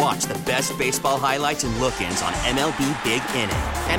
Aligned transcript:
And 0.00 0.06
watch 0.06 0.24
the 0.24 0.38
best 0.44 0.76
baseball 0.78 1.18
highlights 1.18 1.64
and 1.64 1.76
look 1.78 2.00
ins 2.00 2.22
on 2.22 2.32
MLB 2.32 3.04
Big 3.04 3.22
Inning. 3.34 3.50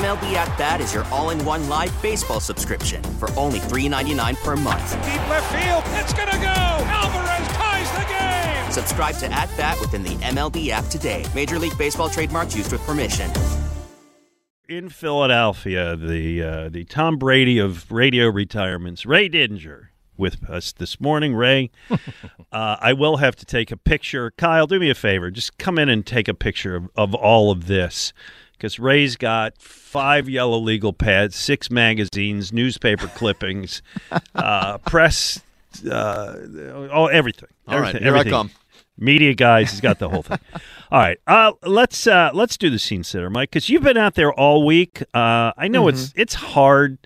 MLB 0.02 0.34
At 0.34 0.58
Bat 0.58 0.82
is 0.82 0.94
your 0.94 1.04
all 1.06 1.30
in 1.30 1.44
one 1.46 1.70
live 1.70 1.94
baseball 2.02 2.40
subscription 2.40 3.04
for 3.20 3.30
only 3.38 3.60
$3.99 3.60 4.44
per 4.44 4.56
month. 4.56 4.92
Deep 5.04 5.30
left 5.30 5.52
field, 5.54 5.84
it's 6.02 6.14
going 6.14 6.30
to 6.30 6.38
go. 6.38 6.48
Alvarez 6.48 7.48
ties 7.50 7.92
the 7.92 8.06
game. 8.10 8.72
Subscribe 8.72 9.16
to 9.18 9.32
At 9.32 9.56
Bat 9.58 9.80
within 9.80 10.04
the 10.04 10.16
MLB 10.26 10.70
app 10.70 10.86
today. 10.86 11.26
Major 11.36 11.60
League 11.60 11.78
Baseball 11.78 12.10
trademarks 12.10 12.56
used 12.56 12.72
with 12.72 12.82
permission 12.82 13.32
in 14.70 14.88
Philadelphia, 14.88 15.98
the 15.98 16.42
uh, 16.42 16.70
the 16.70 16.86
Tom 16.86 17.18
Brady 17.18 17.60
of 17.60 17.92
radio 17.92 18.30
retirements, 18.30 19.06
Ray 19.06 19.28
Didinger, 19.28 19.91
with 20.22 20.50
us 20.50 20.72
this 20.72 21.02
morning. 21.02 21.36
Ray, 21.36 21.70
uh, 21.90 21.98
I 22.80 22.94
will 22.94 23.18
have 23.18 23.36
to 23.38 23.46
take 23.46 23.72
a 23.72 23.78
picture. 23.78 24.32
Kyle, 24.38 24.68
do 24.68 24.80
me 24.80 24.90
a 24.90 24.96
favor. 24.96 25.30
Just 25.32 25.58
come 25.58 25.78
in 25.78 25.90
and 25.90 26.06
take 26.06 26.30
a 26.30 26.34
picture 26.34 26.76
of, 26.76 26.90
of 26.96 27.14
all 27.14 27.52
of 27.52 27.68
this. 27.68 28.14
Because 28.54 28.80
Ray's 28.80 29.16
got 29.18 29.58
five 29.60 30.30
yellow 30.30 30.60
legal 30.60 30.94
pads, 30.94 31.36
six 31.36 31.72
magazines, 31.72 32.54
newspaper 32.54 33.08
clippings, 33.16 33.82
uh, 34.36 34.78
press, 34.78 35.42
uh, 35.90 36.36
oh, 36.94 37.08
everything. 37.08 37.50
All 37.68 37.74
everything, 37.76 37.96
right, 37.96 38.02
here 38.04 38.08
everything. 38.16 38.34
I 38.34 38.38
come. 38.38 38.52
Media 38.98 39.34
guys, 39.34 39.72
he's 39.72 39.82
got 39.82 39.98
the 39.98 40.10
whole 40.10 40.22
thing. 40.22 40.38
all 40.92 41.00
right, 41.00 41.18
uh, 41.26 41.54
let's 41.64 42.06
uh, 42.06 42.30
let's 42.36 42.56
do 42.56 42.70
the 42.70 42.78
scene 42.78 43.04
sitter, 43.04 43.32
Mike, 43.32 43.50
because 43.50 43.68
you've 43.68 43.82
been 43.82 43.98
out 43.98 44.14
there 44.14 44.32
all 44.32 44.64
week. 44.64 45.02
Uh, 45.12 45.52
I 45.58 45.68
know 45.68 45.86
Mm-hmm. 45.86 45.96
it's 45.96 46.14
it's 46.16 46.34
hard 46.36 47.00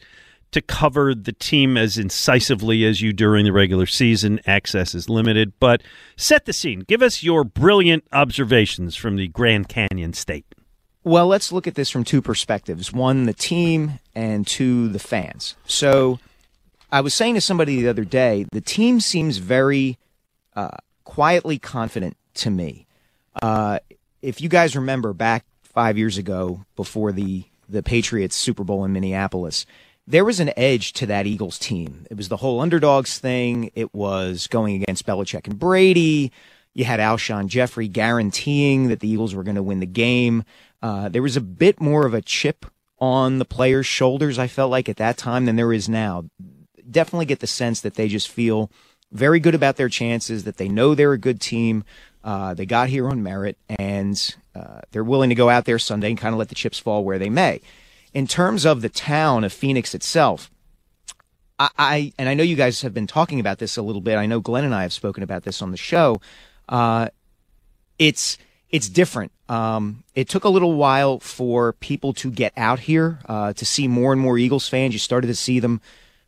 to 0.56 0.62
cover 0.62 1.14
the 1.14 1.34
team 1.34 1.76
as 1.76 1.98
incisively 1.98 2.86
as 2.86 3.02
you 3.02 3.12
during 3.12 3.44
the 3.44 3.52
regular 3.52 3.86
season. 3.86 4.40
Access 4.48 4.96
is 4.96 5.10
limited, 5.10 5.52
but 5.60 5.84
set 6.16 6.46
the 6.46 6.54
scene. 6.54 6.80
Give 6.80 7.02
us 7.02 7.22
your 7.22 7.44
brilliant 7.44 8.06
observations 8.14 8.96
from 8.96 9.18
the 9.18 9.28
Grand 9.28 9.68
Canyon 9.68 10.14
State. 10.14 10.46
Well, 11.04 11.28
let's 11.28 11.52
look 11.52 11.68
at 11.68 11.76
this 11.76 11.90
from 11.90 12.06
two 12.06 12.22
perspectives 12.22 12.94
one, 12.94 13.26
the 13.26 13.34
team, 13.34 14.00
and 14.16 14.48
two, 14.48 14.88
the 14.88 14.98
fans. 14.98 15.58
So 15.66 16.20
I 16.90 17.02
was 17.02 17.14
saying 17.14 17.36
to 17.36 17.42
somebody 17.42 17.82
the 17.82 17.90
other 17.90 18.06
day, 18.06 18.46
the 18.54 18.62
team 18.62 19.02
seems 19.02 19.40
very 19.40 19.98
uh, 20.56 20.78
quietly 21.04 21.60
confident 21.60 22.16
to 22.36 22.50
me. 22.50 22.88
Uh, 23.42 23.80
if 24.22 24.40
you 24.40 24.48
guys 24.48 24.74
remember 24.74 25.12
back 25.12 25.46
five 25.64 25.98
years 25.98 26.18
ago, 26.18 26.64
before 26.78 27.12
the, 27.12 27.44
the 27.68 27.84
Patriots 27.84 28.38
Super 28.38 28.64
Bowl 28.64 28.86
in 28.86 28.94
Minneapolis, 28.94 29.66
there 30.08 30.26
was 30.26 30.40
an 30.40 30.52
edge 30.56 30.94
to 30.94 31.06
that 31.08 31.26
Eagles 31.26 31.58
team. 31.58 32.06
It 32.12 32.18
was 32.18 32.30
the 32.30 32.38
whole 32.38 32.62
underdogs 32.62 33.18
thing. 33.18 33.72
It 33.74 33.94
was 33.94 34.48
going 34.48 34.82
against 34.82 35.06
Belichick 35.06 35.48
and 35.48 35.58
Brady. 35.58 36.32
You 36.74 36.86
had 36.86 37.00
Alshon 37.00 37.48
Jeffery 37.48 37.88
guaranteeing 37.88 38.90
that 38.90 39.00
the 39.00 39.10
Eagles 39.10 39.34
were 39.34 39.44
going 39.44 39.56
to 39.56 39.64
win 39.64 39.80
the 39.80 39.86
game. 39.86 40.44
Uh, 40.82 41.10
there 41.10 41.22
was 41.22 41.38
a 41.38 41.42
bit 41.42 41.82
more 41.82 42.06
of 42.06 42.14
a 42.14 42.22
chip 42.22 42.66
on 43.00 43.40
the 43.40 43.46
players' 43.46 43.86
shoulders, 43.86 44.38
I 44.38 44.48
felt 44.48 44.72
like 44.72 44.88
at 44.88 44.98
that 44.98 45.18
time, 45.18 45.46
than 45.46 45.56
there 45.56 45.74
is 45.74 45.90
now. 45.90 46.26
Definitely 46.90 47.26
get 47.26 47.40
the 47.40 47.48
sense 47.48 47.82
that 47.82 47.96
they 47.96 48.08
just 48.08 48.30
feel 48.30 48.70
very 49.12 49.40
good 49.40 49.56
about 49.56 49.78
their 49.78 49.90
chances, 49.90 50.44
that 50.44 50.58
they 50.58 50.70
know 50.70 50.94
they're 50.94 51.14
a 51.14 51.18
good 51.18 51.42
team. 51.42 51.84
Uh, 52.24 52.54
they 52.54 52.66
got 52.66 52.90
here 52.90 53.08
on 53.08 53.24
merit, 53.24 53.58
and 53.70 54.36
uh, 54.54 54.82
they're 54.92 55.04
willing 55.04 55.30
to 55.30 55.36
go 55.36 55.50
out 55.50 55.66
there 55.66 55.80
Sunday 55.80 56.10
and 56.10 56.18
kind 56.18 56.34
of 56.34 56.40
let 56.40 56.50
the 56.50 56.56
chips 56.56 56.80
fall 56.80 57.04
where 57.04 57.20
they 57.20 57.30
may. 57.30 57.62
In 58.16 58.28
terms 58.28 58.66
of 58.66 58.82
the 58.82 58.88
town 58.88 59.44
of 59.44 59.52
Phoenix 59.52 59.94
itself, 59.94 60.50
I, 61.60 61.70
I 61.78 62.14
and 62.18 62.30
I 62.30 62.34
know 62.34 62.44
you 62.44 62.56
guys 62.56 62.82
have 62.82 62.94
been 62.94 63.08
talking 63.08 63.42
about 63.42 63.60
this 63.60 63.76
a 63.76 63.82
little 63.82 64.00
bit. 64.00 64.16
I 64.16 64.26
know 64.26 64.40
Glenn 64.40 64.64
and 64.64 64.74
I 64.74 64.84
have 64.84 64.94
spoken 64.94 65.22
about 65.22 65.44
this 65.44 65.62
on 65.62 65.72
the 65.72 65.78
show. 65.78 66.22
Uh, 66.70 67.10
it's 68.00 68.38
it's 68.70 68.88
different. 68.88 69.34
Um, 69.50 70.06
it 70.16 70.30
took 70.30 70.46
a 70.46 70.50
little 70.50 70.76
while 70.76 71.20
for 71.20 71.74
people 71.74 72.14
to 72.14 72.32
get 72.32 72.54
out 72.56 72.80
here 72.80 73.20
uh, 73.28 73.52
to 73.52 73.66
see 73.66 73.86
more 73.86 74.14
and 74.14 74.22
more 74.22 74.38
Eagles 74.38 74.70
fans. 74.70 74.94
You 74.94 75.00
started 75.00 75.28
to 75.28 75.36
see 75.36 75.60
them 75.60 75.82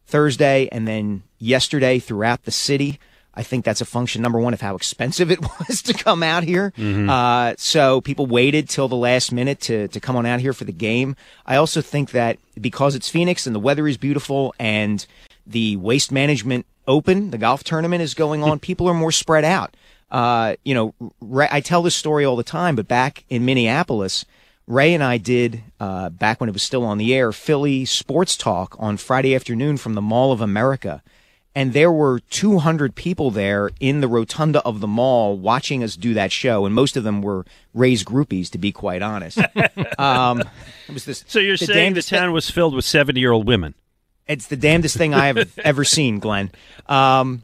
Thursday 0.06 0.68
and 0.74 0.86
then 0.90 1.24
yesterday 1.40 2.00
throughout 2.00 2.44
the 2.44 2.52
city. 2.52 3.00
I 3.38 3.44
think 3.44 3.64
that's 3.64 3.82
a 3.82 3.86
function 3.86 4.22
number 4.24 4.40
one 4.40 4.54
of 4.54 4.62
how 4.62 4.76
expensive 4.76 5.30
it 5.32 5.40
was 5.60 5.82
to 5.84 5.94
come 5.94 6.24
out 6.24 6.44
here. 6.44 6.74
Uh, 7.10 7.54
so 7.58 8.02
people 8.02 8.26
waited 8.26 8.68
till 8.68 8.88
the 8.88 8.96
last 8.96 9.32
minute 9.32 9.62
to 9.62 9.88
to 9.90 10.00
come 10.00 10.16
on 10.16 10.26
out 10.26 10.40
here 10.42 10.54
for 10.54 10.66
the 10.66 10.74
game. 10.74 11.16
I 11.46 11.56
also 11.56 11.82
think 11.82 12.12
that 12.12 12.40
because 12.60 12.96
it's 12.96 13.08
Phoenix 13.10 13.46
and 13.46 13.56
the 13.56 13.60
weather 13.60 13.88
is 13.88 13.98
beautiful 13.98 14.54
and 14.60 15.06
the 15.46 15.78
Waste 15.78 16.12
Management 16.12 16.66
Open, 16.88 17.32
the 17.32 17.38
golf 17.38 17.64
tournament 17.64 18.02
is 18.02 18.14
going 18.14 18.44
on, 18.44 18.60
people 18.60 18.88
are 18.90 18.94
more 18.94 19.12
spread 19.12 19.46
out. 19.46 19.76
Uh, 20.10 20.56
you 20.64 20.74
know, 20.74 20.94
Ray, 21.22 21.48
I 21.52 21.60
tell 21.62 21.82
this 21.82 21.96
story 21.96 22.26
all 22.26 22.38
the 22.38 22.44
time, 22.44 22.76
but 22.76 22.88
back 22.88 23.24
in 23.30 23.46
Minneapolis, 23.46 24.26
Ray 24.66 24.94
and 24.94 25.04
I 25.04 25.18
did, 25.18 25.64
uh, 25.80 26.10
back 26.10 26.40
when 26.40 26.50
it 26.50 26.54
was 26.54 26.64
still 26.64 26.84
on 26.84 26.98
the 26.98 27.14
air, 27.14 27.32
Philly 27.32 27.86
Sports 27.86 28.36
Talk 28.38 28.76
on 28.80 28.98
Friday 28.98 29.36
afternoon 29.36 29.78
from 29.78 29.94
the 29.94 30.02
Mall 30.02 30.32
of 30.32 30.42
America. 30.42 31.04
And 31.58 31.74
there 31.74 31.92
were 31.92 32.20
200 32.20 32.94
people 32.94 33.32
there 33.32 33.72
in 33.80 34.00
the 34.02 34.08
rotunda 34.08 34.62
of 34.62 34.80
the 34.80 34.86
mall 34.86 35.36
watching 35.36 35.84
us 35.84 35.96
do 35.96 36.14
that 36.14 36.32
show. 36.32 36.68
And 36.68 36.76
most 36.76 36.96
of 36.96 37.04
them 37.04 37.24
were 37.24 37.48
Ray's 37.74 38.04
groupies, 38.04 38.52
to 38.52 38.60
be 38.60 38.72
quite 38.72 39.02
honest. 39.02 39.40
um, 39.98 40.42
it 40.88 40.94
was 40.94 41.06
this, 41.06 41.24
So 41.26 41.40
you're 41.40 41.58
the 41.58 41.66
saying 41.66 41.70
the 41.70 41.74
damnedest 41.82 42.10
thing- 42.12 42.20
town 42.20 42.32
was 42.32 42.48
filled 42.48 42.76
with 42.76 42.86
70 42.86 43.20
year 43.20 43.32
old 43.32 43.48
women? 43.48 43.74
it's 44.28 44.46
the 44.48 44.56
damnedest 44.56 44.98
thing 44.98 45.16
I 45.16 45.28
have 45.28 45.58
ever 45.64 45.84
seen, 45.84 46.20
Glenn. 46.20 46.52
Um, 46.86 47.42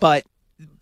but 0.00 0.24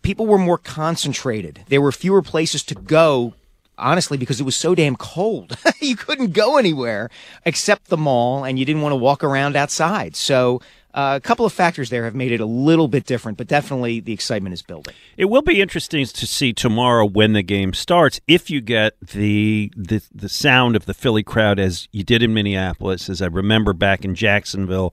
people 0.01 0.25
were 0.25 0.39
more 0.39 0.57
concentrated. 0.57 1.63
There 1.67 1.81
were 1.81 1.91
fewer 1.91 2.23
places 2.23 2.63
to 2.63 2.73
go, 2.75 3.35
honestly, 3.77 4.17
because 4.17 4.39
it 4.39 4.45
was 4.45 4.55
so 4.55 4.73
damn 4.73 4.95
cold. 4.95 5.57
you 5.79 5.95
couldn't 5.95 6.31
go 6.33 6.57
anywhere 6.57 7.11
except 7.45 7.89
the 7.89 7.97
mall, 7.97 8.43
and 8.45 8.57
you 8.57 8.65
didn't 8.65 8.81
want 8.81 8.93
to 8.93 8.97
walk 8.97 9.23
around 9.23 9.55
outside. 9.55 10.15
So 10.15 10.59
uh, 10.97 11.15
a 11.15 11.21
couple 11.21 11.45
of 11.45 11.53
factors 11.53 11.91
there 11.91 12.05
have 12.05 12.15
made 12.15 12.31
it 12.31 12.39
a 12.39 12.45
little 12.45 12.87
bit 12.87 13.05
different, 13.05 13.37
but 13.37 13.45
definitely 13.45 13.99
the 13.99 14.13
excitement 14.13 14.53
is 14.53 14.63
building. 14.63 14.95
It 15.15 15.25
will 15.25 15.43
be 15.43 15.61
interesting 15.61 16.03
to 16.07 16.25
see 16.25 16.53
tomorrow 16.53 17.05
when 17.05 17.33
the 17.33 17.43
game 17.43 17.73
starts 17.73 18.19
if 18.27 18.49
you 18.49 18.61
get 18.61 18.99
the 18.99 19.71
the 19.77 20.01
the 20.11 20.27
sound 20.27 20.75
of 20.75 20.87
the 20.87 20.95
Philly 20.95 21.21
crowd 21.21 21.59
as 21.59 21.87
you 21.91 22.03
did 22.03 22.23
in 22.23 22.33
Minneapolis, 22.33 23.09
as 23.09 23.21
I 23.21 23.27
remember 23.27 23.73
back 23.73 24.03
in 24.03 24.15
Jacksonville, 24.15 24.91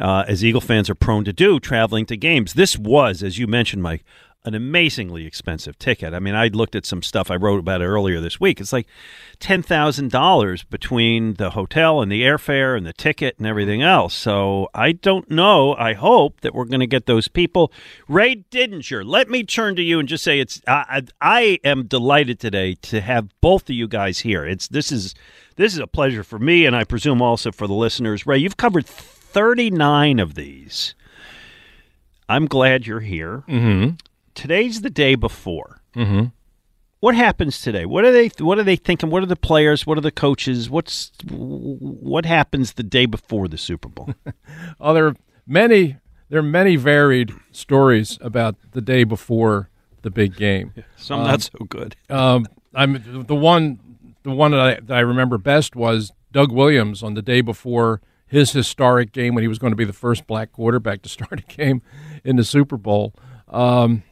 uh, 0.00 0.24
as 0.26 0.44
Eagle 0.44 0.60
fans 0.60 0.90
are 0.90 0.96
prone 0.96 1.24
to 1.24 1.32
do 1.32 1.60
traveling 1.60 2.06
to 2.06 2.16
games. 2.16 2.54
This 2.54 2.76
was, 2.76 3.22
as 3.22 3.38
you 3.38 3.46
mentioned, 3.46 3.84
Mike. 3.84 4.04
An 4.46 4.54
amazingly 4.54 5.26
expensive 5.26 5.76
ticket. 5.76 6.14
I 6.14 6.20
mean, 6.20 6.36
I 6.36 6.46
looked 6.46 6.76
at 6.76 6.86
some 6.86 7.02
stuff 7.02 7.32
I 7.32 7.34
wrote 7.34 7.58
about 7.58 7.82
it 7.82 7.86
earlier 7.86 8.20
this 8.20 8.38
week. 8.38 8.60
It's 8.60 8.72
like 8.72 8.86
ten 9.40 9.60
thousand 9.60 10.12
dollars 10.12 10.62
between 10.62 11.34
the 11.34 11.50
hotel 11.50 12.00
and 12.00 12.12
the 12.12 12.22
airfare 12.22 12.76
and 12.76 12.86
the 12.86 12.92
ticket 12.92 13.36
and 13.38 13.46
everything 13.46 13.82
else. 13.82 14.14
So 14.14 14.68
I 14.72 14.92
don't 14.92 15.28
know. 15.28 15.74
I 15.74 15.94
hope 15.94 16.42
that 16.42 16.54
we're 16.54 16.64
going 16.64 16.78
to 16.78 16.86
get 16.86 17.06
those 17.06 17.26
people. 17.26 17.72
Ray 18.06 18.44
Didinger, 18.52 19.04
let 19.04 19.28
me 19.28 19.42
turn 19.42 19.74
to 19.74 19.82
you 19.82 19.98
and 19.98 20.08
just 20.08 20.22
say 20.22 20.38
it's. 20.38 20.62
I, 20.68 21.02
I 21.20 21.38
I 21.38 21.58
am 21.64 21.88
delighted 21.88 22.38
today 22.38 22.76
to 22.82 23.00
have 23.00 23.28
both 23.40 23.64
of 23.64 23.74
you 23.74 23.88
guys 23.88 24.20
here. 24.20 24.46
It's 24.46 24.68
this 24.68 24.92
is 24.92 25.16
this 25.56 25.72
is 25.72 25.80
a 25.80 25.88
pleasure 25.88 26.22
for 26.22 26.38
me, 26.38 26.66
and 26.66 26.76
I 26.76 26.84
presume 26.84 27.20
also 27.20 27.50
for 27.50 27.66
the 27.66 27.74
listeners. 27.74 28.28
Ray, 28.28 28.38
you've 28.38 28.56
covered 28.56 28.86
thirty 28.86 29.70
nine 29.72 30.20
of 30.20 30.34
these. 30.34 30.94
I'm 32.28 32.46
glad 32.46 32.86
you're 32.86 33.00
here. 33.00 33.42
Mm-hmm. 33.48 33.96
Today's 34.36 34.82
the 34.82 34.90
day 34.90 35.16
before. 35.16 35.80
Mm-hmm. 35.96 36.26
What 37.00 37.14
happens 37.14 37.60
today? 37.60 37.84
What 37.84 38.04
are 38.04 38.12
they? 38.12 38.28
What 38.38 38.58
are 38.58 38.62
they 38.62 38.76
thinking? 38.76 39.10
What 39.10 39.22
are 39.22 39.26
the 39.26 39.36
players? 39.36 39.86
What 39.86 39.98
are 39.98 40.02
the 40.02 40.12
coaches? 40.12 40.70
What's 40.70 41.10
what 41.30 42.24
happens 42.24 42.74
the 42.74 42.82
day 42.82 43.06
before 43.06 43.48
the 43.48 43.58
Super 43.58 43.88
Bowl? 43.88 44.14
Oh, 44.80 44.94
there 44.94 45.06
are 45.06 45.16
many 45.46 45.96
there 46.28 46.38
are 46.38 46.42
many 46.42 46.76
varied 46.76 47.32
stories 47.50 48.18
about 48.20 48.56
the 48.72 48.80
day 48.80 49.04
before 49.04 49.70
the 50.02 50.10
big 50.10 50.36
game. 50.36 50.72
Some 50.96 51.22
not 51.22 51.42
so 51.42 51.64
good. 51.68 51.96
Um, 52.10 52.46
I'm 52.74 53.24
the 53.26 53.34
one. 53.34 53.80
The 54.22 54.32
one 54.32 54.50
that 54.50 54.60
I, 54.60 54.74
that 54.80 54.96
I 54.96 55.00
remember 55.00 55.38
best 55.38 55.76
was 55.76 56.12
Doug 56.32 56.50
Williams 56.50 57.02
on 57.02 57.14
the 57.14 57.22
day 57.22 57.40
before 57.40 58.00
his 58.26 58.52
historic 58.52 59.12
game 59.12 59.34
when 59.34 59.42
he 59.42 59.48
was 59.48 59.58
going 59.58 59.70
to 59.70 59.76
be 59.76 59.84
the 59.84 59.92
first 59.92 60.26
black 60.26 60.52
quarterback 60.52 61.02
to 61.02 61.08
start 61.08 61.40
a 61.40 61.42
game 61.56 61.80
in 62.24 62.36
the 62.36 62.44
Super 62.44 62.76
Bowl. 62.76 63.14
Um, 63.48 64.02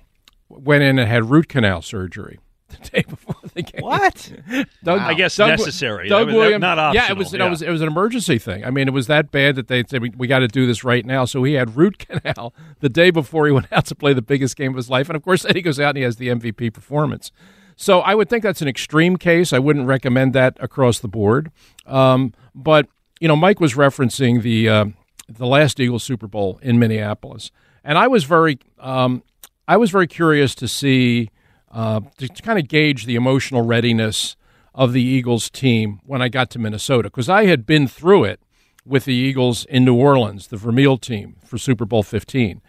went 0.58 0.82
in 0.82 0.98
and 0.98 1.08
had 1.08 1.30
root 1.30 1.48
canal 1.48 1.82
surgery 1.82 2.38
the 2.68 2.76
day 2.90 3.04
before 3.08 3.34
the 3.54 3.62
game. 3.62 3.82
What? 3.82 4.32
Doug, 4.84 5.00
I 5.00 5.14
guess 5.14 5.38
necessary. 5.38 6.08
Doug 6.08 6.26
was- 6.26 6.34
Williams, 6.34 6.60
not 6.62 6.94
Yeah, 6.94 7.10
it 7.10 7.16
was. 7.16 7.32
yeah. 7.32 7.46
It 7.46 7.50
was. 7.50 7.62
It 7.62 7.70
was 7.70 7.80
an 7.82 7.88
emergency 7.88 8.38
thing. 8.38 8.64
I 8.64 8.70
mean, 8.70 8.88
it 8.88 8.92
was 8.92 9.06
that 9.06 9.30
bad 9.30 9.56
that 9.56 9.68
they 9.68 9.84
said 9.88 10.02
we, 10.02 10.10
we 10.16 10.26
got 10.26 10.40
to 10.40 10.48
do 10.48 10.66
this 10.66 10.82
right 10.84 11.04
now. 11.04 11.24
So 11.24 11.42
he 11.44 11.54
had 11.54 11.76
root 11.76 11.98
canal 12.06 12.54
the 12.80 12.88
day 12.88 13.10
before 13.10 13.46
he 13.46 13.52
went 13.52 13.66
out 13.72 13.86
to 13.86 13.94
play 13.94 14.12
the 14.12 14.22
biggest 14.22 14.56
game 14.56 14.70
of 14.72 14.76
his 14.76 14.90
life, 14.90 15.08
and 15.08 15.16
of 15.16 15.22
course, 15.22 15.42
then 15.42 15.54
he 15.56 15.62
goes 15.62 15.78
out 15.78 15.90
and 15.90 15.98
he 15.98 16.02
has 16.04 16.16
the 16.16 16.28
MVP 16.28 16.72
performance. 16.72 17.30
So 17.76 18.00
I 18.00 18.14
would 18.14 18.28
think 18.30 18.42
that's 18.44 18.62
an 18.62 18.68
extreme 18.68 19.16
case. 19.16 19.52
I 19.52 19.58
wouldn't 19.58 19.86
recommend 19.86 20.32
that 20.34 20.56
across 20.60 21.00
the 21.00 21.08
board. 21.08 21.50
Um, 21.86 22.32
but 22.54 22.86
you 23.20 23.26
know, 23.28 23.36
Mike 23.36 23.58
was 23.60 23.74
referencing 23.74 24.42
the 24.42 24.68
uh, 24.68 24.84
the 25.28 25.46
last 25.46 25.80
Eagles 25.80 26.02
Super 26.04 26.26
Bowl 26.26 26.58
in 26.62 26.78
Minneapolis, 26.78 27.50
and 27.82 27.98
I 27.98 28.06
was 28.08 28.24
very 28.24 28.58
um, 28.78 29.22
I 29.66 29.76
was 29.76 29.90
very 29.90 30.06
curious 30.06 30.54
to 30.56 30.68
see 30.68 31.30
uh, 31.70 32.00
to, 32.18 32.28
to 32.28 32.42
kind 32.42 32.58
of 32.58 32.68
gauge 32.68 33.06
the 33.06 33.16
emotional 33.16 33.62
readiness 33.62 34.36
of 34.74 34.92
the 34.92 35.02
Eagles 35.02 35.50
team 35.50 36.00
when 36.04 36.20
I 36.22 36.28
got 36.28 36.50
to 36.50 36.58
Minnesota 36.58 37.08
because 37.08 37.28
I 37.28 37.46
had 37.46 37.66
been 37.66 37.88
through 37.88 38.24
it 38.24 38.40
with 38.84 39.06
the 39.06 39.14
Eagles 39.14 39.64
in 39.66 39.84
New 39.84 39.94
Orleans, 39.94 40.48
the 40.48 40.56
Vermeil 40.56 40.98
team 40.98 41.36
for 41.44 41.58
Super 41.58 41.84
Bowl 41.84 42.02
15. 42.02 42.60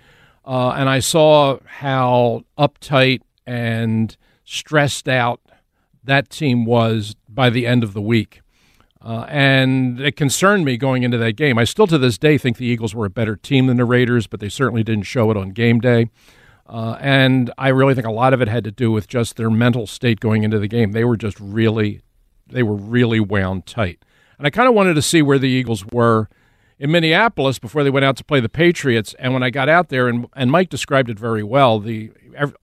Uh, 0.45 0.69
and 0.69 0.87
I 0.89 0.99
saw 0.99 1.59
how 1.65 2.43
uptight 2.57 3.21
and 3.45 4.15
stressed 4.43 5.09
out 5.09 5.41
that 6.03 6.29
team 6.29 6.65
was 6.65 7.15
by 7.27 7.49
the 7.49 7.65
end 7.67 7.83
of 7.83 7.93
the 7.93 8.01
week. 8.01 8.41
Uh, 9.01 9.25
and 9.29 9.99
it 9.99 10.15
concerned 10.15 10.65
me 10.65 10.77
going 10.77 11.03
into 11.03 11.17
that 11.17 11.33
game. 11.33 11.57
I 11.57 11.63
still 11.63 11.87
to 11.87 11.97
this 11.97 12.17
day 12.17 12.37
think 12.37 12.57
the 12.57 12.65
Eagles 12.65 12.95
were 12.95 13.05
a 13.05 13.09
better 13.09 13.35
team 13.35 13.67
than 13.67 13.77
the 13.77 13.85
Raiders, 13.85 14.25
but 14.25 14.39
they 14.39 14.49
certainly 14.49 14.83
didn't 14.83 15.03
show 15.03 15.29
it 15.29 15.37
on 15.37 15.49
game 15.49 15.79
day. 15.79 16.09
Uh, 16.67 16.97
and 16.99 17.51
I 17.57 17.69
really 17.69 17.93
think 17.93 18.07
a 18.07 18.11
lot 18.11 18.33
of 18.33 18.41
it 18.41 18.47
had 18.47 18.63
to 18.63 18.71
do 18.71 18.91
with 18.91 19.07
just 19.07 19.35
their 19.35 19.49
mental 19.49 19.85
state 19.85 20.19
going 20.19 20.43
into 20.43 20.57
the 20.57 20.67
game. 20.67 20.93
They 20.93 21.03
were 21.03 21.17
just 21.17 21.39
really, 21.39 22.01
they 22.47 22.63
were 22.63 22.75
really 22.75 23.19
wound 23.19 23.65
tight. 23.65 24.03
And 24.37 24.47
I 24.47 24.49
kind 24.49 24.67
of 24.67 24.73
wanted 24.73 24.95
to 24.95 25.01
see 25.01 25.21
where 25.21 25.37
the 25.37 25.47
Eagles 25.47 25.85
were 25.85 26.27
in 26.79 26.91
Minneapolis 26.91 27.59
before 27.59 27.83
they 27.83 27.89
went 27.89 28.05
out 28.05 28.17
to 28.17 28.23
play 28.23 28.39
the 28.39 28.49
Patriots. 28.49 29.15
And 29.19 29.33
when 29.33 29.43
I 29.43 29.49
got 29.49 29.69
out 29.69 29.89
there, 29.89 30.07
and, 30.07 30.27
and 30.35 30.51
Mike 30.51 30.69
described 30.69 31.09
it 31.09 31.19
very 31.19 31.43
well, 31.43 31.79
the 31.79 32.11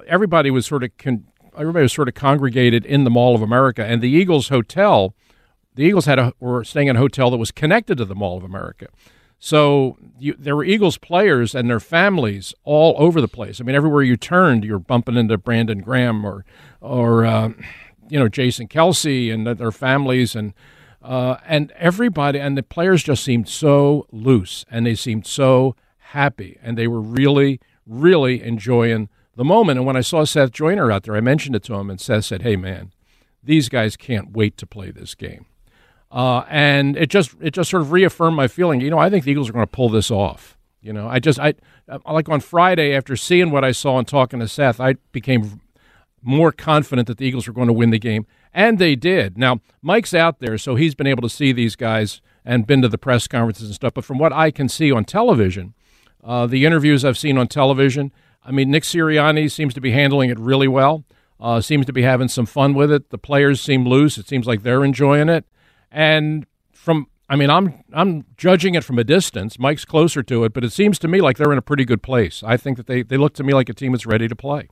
everybody 0.07 0.51
was 0.51 0.67
sort 0.67 0.85
of 0.85 0.97
con, 0.99 1.27
everybody 1.57 1.85
was 1.85 1.93
sort 1.93 2.09
of 2.09 2.15
congregated 2.15 2.85
in 2.85 3.05
the 3.05 3.11
Mall 3.11 3.35
of 3.35 3.43
America, 3.43 3.85
and 3.85 4.03
the 4.03 4.11
Eagles 4.11 4.49
hotel. 4.49 5.15
The 5.75 5.85
Eagles 5.85 6.05
had 6.05 6.19
a 6.19 6.35
were 6.41 6.65
staying 6.65 6.89
in 6.89 6.97
a 6.97 6.99
hotel 6.99 7.31
that 7.31 7.39
was 7.39 7.51
connected 7.51 7.97
to 7.99 8.05
the 8.05 8.15
Mall 8.15 8.37
of 8.37 8.45
America. 8.45 8.89
So 9.44 9.99
you, 10.21 10.37
there 10.39 10.55
were 10.55 10.62
Eagles 10.62 10.99
players 10.99 11.53
and 11.53 11.69
their 11.69 11.81
families 11.81 12.55
all 12.62 12.94
over 12.97 13.21
the 13.21 13.27
place. 13.27 13.61
I 13.61 13.65
mean, 13.65 13.75
everywhere 13.75 14.05
you 14.05 14.17
turned, 14.17 14.65
you're 14.65 14.79
bumping 14.79 15.17
into 15.17 15.37
Brandon 15.37 15.81
Graham 15.81 16.25
or, 16.25 16.44
or 16.81 17.27
uh, 17.27 17.49
you 18.09 18.21
know, 18.21 18.29
Jason 18.29 18.69
Kelce 18.69 19.35
and 19.35 19.44
their 19.44 19.73
families, 19.73 20.37
and 20.37 20.55
uh, 21.03 21.39
and 21.44 21.73
everybody 21.73 22.39
and 22.39 22.56
the 22.56 22.62
players 22.62 23.03
just 23.03 23.25
seemed 23.25 23.49
so 23.49 24.06
loose 24.12 24.65
and 24.71 24.87
they 24.87 24.94
seemed 24.94 25.27
so 25.27 25.75
happy 25.99 26.56
and 26.62 26.79
they 26.79 26.87
were 26.87 27.00
really, 27.00 27.59
really 27.85 28.44
enjoying 28.44 29.09
the 29.35 29.44
moment. 29.44 29.77
And 29.77 29.85
when 29.85 29.97
I 29.97 30.03
saw 30.03 30.23
Seth 30.23 30.53
Joyner 30.53 30.93
out 30.93 31.03
there, 31.03 31.17
I 31.17 31.21
mentioned 31.21 31.56
it 31.56 31.65
to 31.65 31.75
him, 31.75 31.91
and 31.91 32.00
Seth 32.00 32.27
said, 32.27 32.43
"Hey, 32.43 32.55
man, 32.55 32.93
these 33.43 33.69
guys 33.69 33.97
can't 33.97 34.31
wait 34.31 34.56
to 34.59 34.69
play 34.69 34.93
this 34.93 35.17
game." 35.17 35.47
Uh, 36.12 36.44
and 36.50 36.94
it 36.99 37.09
just 37.09 37.35
it 37.41 37.53
just 37.55 37.70
sort 37.70 37.81
of 37.81 37.91
reaffirmed 37.91 38.37
my 38.37 38.47
feeling. 38.47 38.82
You 38.82 38.91
know, 38.91 38.99
I 38.99 39.09
think 39.09 39.25
the 39.25 39.31
Eagles 39.31 39.49
are 39.49 39.53
going 39.53 39.67
to 39.67 39.70
pull 39.70 39.88
this 39.88 40.11
off. 40.11 40.59
You 40.82 40.93
know, 40.93 41.09
I 41.09 41.19
just 41.20 41.38
I 41.41 41.55
like 42.11 42.29
on 42.29 42.41
Friday 42.41 42.94
after 42.94 43.17
seeing 43.17 43.50
what 43.50 43.64
I 43.64 43.73
saw 43.73 43.99
and 43.99 44.06
talking 44.06 44.38
to 44.41 44.49
Seth, 44.49 44.79
I 44.79 44.94
became 45.12 45.62
more 46.20 46.53
confident 46.53 47.09
that 47.09 47.17
the 47.17 47.26
Eagles 47.26 47.47
were 47.47 47.55
going 47.55 47.69
to 47.69 47.73
win 47.73 47.91
the 47.91 47.99
game, 47.99 48.26
and 48.53 48.79
they 48.79 48.94
did. 48.94 49.38
Now 49.38 49.61
Mike's 49.81 50.12
out 50.12 50.38
there, 50.38 50.59
so 50.59 50.75
he's 50.75 50.94
been 50.94 51.06
able 51.06 51.23
to 51.23 51.31
see 51.31 51.50
these 51.50 51.76
guys 51.76 52.20
and 52.44 52.67
been 52.67 52.82
to 52.82 52.88
the 52.88 52.99
press 52.99 53.26
conferences 53.26 53.67
and 53.67 53.75
stuff. 53.75 53.94
But 53.94 54.05
from 54.05 54.19
what 54.19 54.35
I 54.35 54.50
can 54.50 54.69
see 54.69 54.93
on 54.93 55.06
television, 55.06 55.73
uh, 56.23 56.47
the 56.47 56.67
interviews 56.67 57.05
I've 57.06 57.19
seen 57.19 57.38
on 57.38 57.49
television, 57.49 58.12
I 58.44 58.50
mean, 58.50 58.70
Nick 58.70 58.82
Sirianni 58.82 59.50
seems 59.50 59.73
to 59.75 59.81
be 59.81 59.93
handling 59.93 60.29
it 60.29 60.38
really 60.38 60.69
well. 60.69 61.05
Uh, 61.41 61.61
seems 61.61 61.87
to 61.87 61.93
be 61.93 62.03
having 62.03 62.29
some 62.29 62.47
fun 62.47 62.75
with 62.75 62.93
it. 62.93 63.11
The 63.11 63.19
players 63.19 63.61
seem 63.61 63.87
loose. 63.87 64.19
It 64.19 64.29
seems 64.29 64.47
like 64.47 64.62
they're 64.62 64.85
enjoying 64.85 65.29
it. 65.29 65.44
And 65.93 66.47
from, 66.73 67.06
I 67.29 67.37
mean, 67.37 67.50
I'm 67.50 67.85
I'm 67.93 68.25
judging 68.37 68.75
it 68.75 68.83
from 68.83 68.99
a 68.99 69.05
distance. 69.05 69.59
Mike's 69.59 69.85
closer 69.85 70.23
to 70.23 70.44
it, 70.44 70.53
but 70.53 70.65
it 70.65 70.73
seems 70.73 70.99
to 71.00 71.09
me 71.09 71.21
like 71.21 71.37
they're 71.37 71.53
in 71.53 71.59
a 71.59 71.62
pretty 71.62 71.85
good 71.85 72.03
place. 72.03 72.43
I 72.43 72.56
think 72.56 72.77
that 72.79 72.87
they 72.87 73.03
they 73.03 73.17
look 73.17 73.35
to 73.35 73.44
me 73.44 73.53
like 73.53 73.69
a 73.69 73.75
team 73.75 73.93
that's 73.93 74.06
ready 74.06 74.27
to 74.29 74.37
play. 74.37 74.69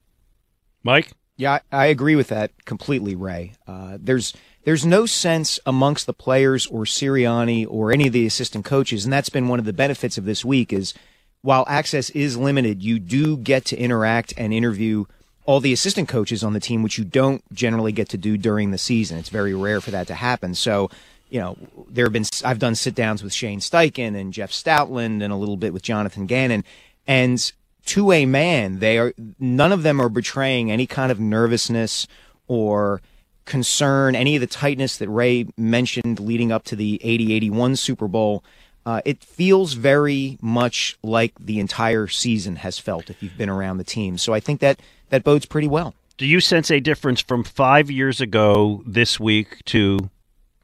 Mike? 0.82 1.12
Yeah, 1.36 1.60
I 1.70 1.84
I 1.84 1.86
agree 1.86 2.16
with 2.16 2.28
that 2.28 2.64
completely, 2.64 3.14
Ray. 3.14 3.52
Uh, 3.66 3.98
there's 4.00 4.34
there's 4.64 4.84
no 4.84 5.06
sense 5.06 5.58
amongst 5.64 6.06
the 6.06 6.12
players 6.12 6.66
or 6.66 6.84
Sirianni 6.84 7.66
or 7.68 7.92
any 7.92 8.06
of 8.06 8.12
the 8.12 8.26
assistant 8.26 8.64
coaches, 8.64 9.04
and 9.04 9.12
that's 9.12 9.30
been 9.30 9.48
one 9.48 9.58
of 9.58 9.64
the 9.64 9.72
benefits 9.72 10.18
of 10.18 10.24
this 10.24 10.44
week. 10.44 10.72
Is 10.72 10.94
while 11.42 11.64
access 11.68 12.10
is 12.10 12.36
limited, 12.36 12.82
you 12.82 12.98
do 12.98 13.36
get 13.36 13.64
to 13.66 13.76
interact 13.76 14.34
and 14.36 14.52
interview 14.52 15.04
all 15.46 15.60
the 15.60 15.72
assistant 15.72 16.08
coaches 16.08 16.44
on 16.44 16.52
the 16.52 16.60
team, 16.60 16.82
which 16.82 16.98
you 16.98 17.04
don't 17.04 17.42
generally 17.52 17.92
get 17.92 18.08
to 18.10 18.18
do 18.18 18.36
during 18.36 18.70
the 18.70 18.78
season. 18.78 19.18
It's 19.18 19.30
very 19.30 19.54
rare 19.54 19.80
for 19.80 19.90
that 19.90 20.06
to 20.08 20.14
happen. 20.14 20.54
So, 20.54 20.90
you 21.28 21.40
know, 21.40 21.56
there 21.88 22.04
have 22.04 22.12
been 22.12 22.24
I've 22.44 22.58
done 22.58 22.74
sit 22.74 22.94
downs 22.94 23.22
with 23.22 23.32
Shane 23.32 23.60
Steichen 23.60 24.18
and 24.18 24.32
Jeff 24.32 24.50
Stoutland 24.50 25.22
and 25.22 25.32
a 25.32 25.36
little 25.36 25.56
bit 25.56 25.72
with 25.72 25.82
Jonathan 25.82 26.26
Gannon, 26.26 26.64
and 27.06 27.52
to 27.86 28.12
a 28.12 28.26
man, 28.26 28.78
they 28.78 28.98
are 28.98 29.14
none 29.38 29.72
of 29.72 29.82
them 29.82 30.00
are 30.00 30.08
betraying 30.08 30.70
any 30.70 30.86
kind 30.86 31.10
of 31.10 31.18
nervousness 31.18 32.06
or 32.46 33.00
concern, 33.46 34.14
any 34.14 34.36
of 34.36 34.40
the 34.40 34.46
tightness 34.46 34.96
that 34.98 35.08
Ray 35.08 35.46
mentioned 35.56 36.20
leading 36.20 36.52
up 36.52 36.62
to 36.64 36.76
the 36.76 37.00
80-81 37.02 37.78
Super 37.78 38.06
Bowl. 38.06 38.44
Uh, 38.86 39.00
it 39.04 39.22
feels 39.22 39.74
very 39.74 40.38
much 40.40 40.96
like 41.02 41.32
the 41.38 41.60
entire 41.60 42.06
season 42.06 42.56
has 42.56 42.78
felt 42.78 43.10
if 43.10 43.22
you've 43.22 43.36
been 43.36 43.50
around 43.50 43.76
the 43.76 43.84
team. 43.84 44.16
So 44.16 44.32
I 44.32 44.40
think 44.40 44.60
that 44.60 44.80
that 45.10 45.22
bodes 45.22 45.46
pretty 45.46 45.68
well. 45.68 45.94
Do 46.16 46.26
you 46.26 46.40
sense 46.40 46.70
a 46.70 46.80
difference 46.80 47.20
from 47.20 47.44
five 47.44 47.90
years 47.90 48.20
ago 48.20 48.82
this 48.86 49.18
week 49.20 49.64
to 49.66 50.10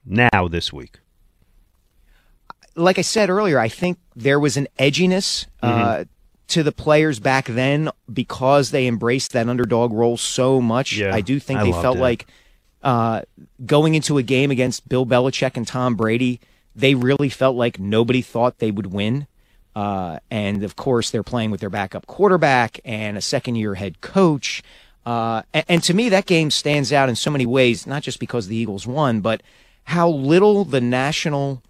now 0.05 0.49
this 0.49 0.73
week? 0.73 0.99
Like 2.75 2.99
I 2.99 3.03
said 3.03 3.31
earlier, 3.31 3.59
I 3.59 3.69
think 3.69 3.99
there 4.15 4.39
was 4.39 4.57
an 4.57 4.69
edginess 4.79 5.47
uh, 5.63 6.05
to 6.49 6.63
the 6.63 6.73
players 6.73 7.19
back 7.19 7.47
then 7.47 7.91
because 8.13 8.71
they 8.71 8.87
embraced 8.87 9.33
that 9.33 9.49
underdog 9.49 9.93
role 9.93 10.17
so 10.17 10.61
much. 10.61 10.95
Yeah, 10.97 11.15
I 11.15 11.23
do 11.23 11.41
think 11.41 11.61
I 11.61 11.65
they 11.65 11.73
felt 11.73 11.97
it. 11.97 12.01
like 12.01 12.27
uh, 12.83 13.23
going 13.65 13.95
into 13.95 14.19
a 14.19 14.23
game 14.23 14.51
against 14.51 14.89
Bill 14.89 15.07
Belichick 15.07 15.57
and 15.57 15.67
Tom 15.67 15.95
Brady, 15.97 16.41
they 16.77 16.95
really 16.95 17.31
felt 17.31 17.57
like 17.57 17.81
nobody 17.81 18.23
thought 18.23 18.59
they 18.59 18.71
would 18.71 18.93
win. 18.93 19.27
Uh, 19.75 20.19
and 20.31 20.63
of 20.63 20.77
course, 20.77 21.11
they're 21.11 21.23
playing 21.23 21.51
with 21.51 21.61
their 21.61 21.71
backup 21.71 22.07
quarterback 22.07 22.79
and 22.85 23.17
a 23.17 23.21
second 23.21 23.57
year 23.57 23.75
head 23.75 24.01
coach. 24.01 24.63
Uh, 25.05 25.43
and, 25.53 25.65
and 25.69 25.83
to 25.83 25.95
me, 25.95 26.09
that 26.09 26.27
game 26.27 26.51
stands 26.51 26.93
out 26.93 27.09
in 27.09 27.17
so 27.17 27.31
many 27.31 27.47
ways, 27.47 27.87
not 27.87 28.03
just 28.03 28.21
because 28.21 28.49
the 28.49 28.57
Eagles 28.57 28.87
won, 28.87 29.21
but 29.21 29.43
how 29.85 30.09
little 30.09 30.65
the 30.65 30.81
national 30.81 31.63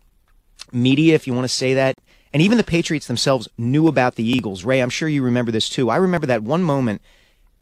media, 0.72 1.14
if 1.14 1.26
you 1.26 1.34
want 1.34 1.44
to 1.44 1.48
say 1.48 1.74
that, 1.74 1.96
and 2.32 2.42
even 2.42 2.58
the 2.58 2.64
Patriots 2.64 3.06
themselves 3.06 3.48
knew 3.56 3.88
about 3.88 4.16
the 4.16 4.28
Eagles. 4.28 4.64
Ray, 4.64 4.80
I'm 4.80 4.90
sure 4.90 5.08
you 5.08 5.22
remember 5.22 5.52
this 5.52 5.68
too. 5.68 5.90
I 5.90 5.96
remember 5.96 6.26
that 6.26 6.42
one 6.42 6.62
moment 6.62 7.00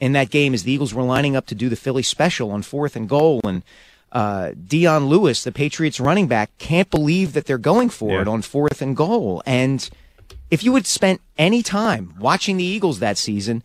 in 0.01 0.13
that 0.13 0.31
game 0.31 0.55
as 0.55 0.63
the 0.63 0.73
Eagles 0.73 0.95
were 0.95 1.03
lining 1.03 1.37
up 1.37 1.47
to 1.47 1.55
do 1.55 1.69
the 1.69 1.77
Philly 1.77 2.03
special 2.03 2.51
on 2.51 2.63
fourth 2.63 2.97
and 2.97 3.09
goal, 3.09 3.41
and 3.45 3.63
uh, 4.15 4.53
Dion 4.67 5.07
Lewis, 5.09 5.43
the 5.45 5.53
Patriots 5.53 5.99
running 6.01 6.29
back, 6.29 6.57
can't 6.59 6.89
believe 6.91 7.33
that 7.35 7.47
they're 7.47 7.59
going 7.59 7.89
for 7.91 8.13
Yeah. 8.13 8.23
it 8.23 8.29
on 8.29 8.43
fourth 8.43 8.81
and 8.81 8.97
goal. 8.97 9.43
And 9.45 9.89
if 10.51 10.63
you 10.63 10.75
had 10.77 10.87
spent 10.87 11.21
any 11.37 11.63
time 11.63 12.15
watching 12.19 12.57
the 12.57 12.65
Eagles 12.65 13.01
that 13.01 13.19
season, 13.19 13.63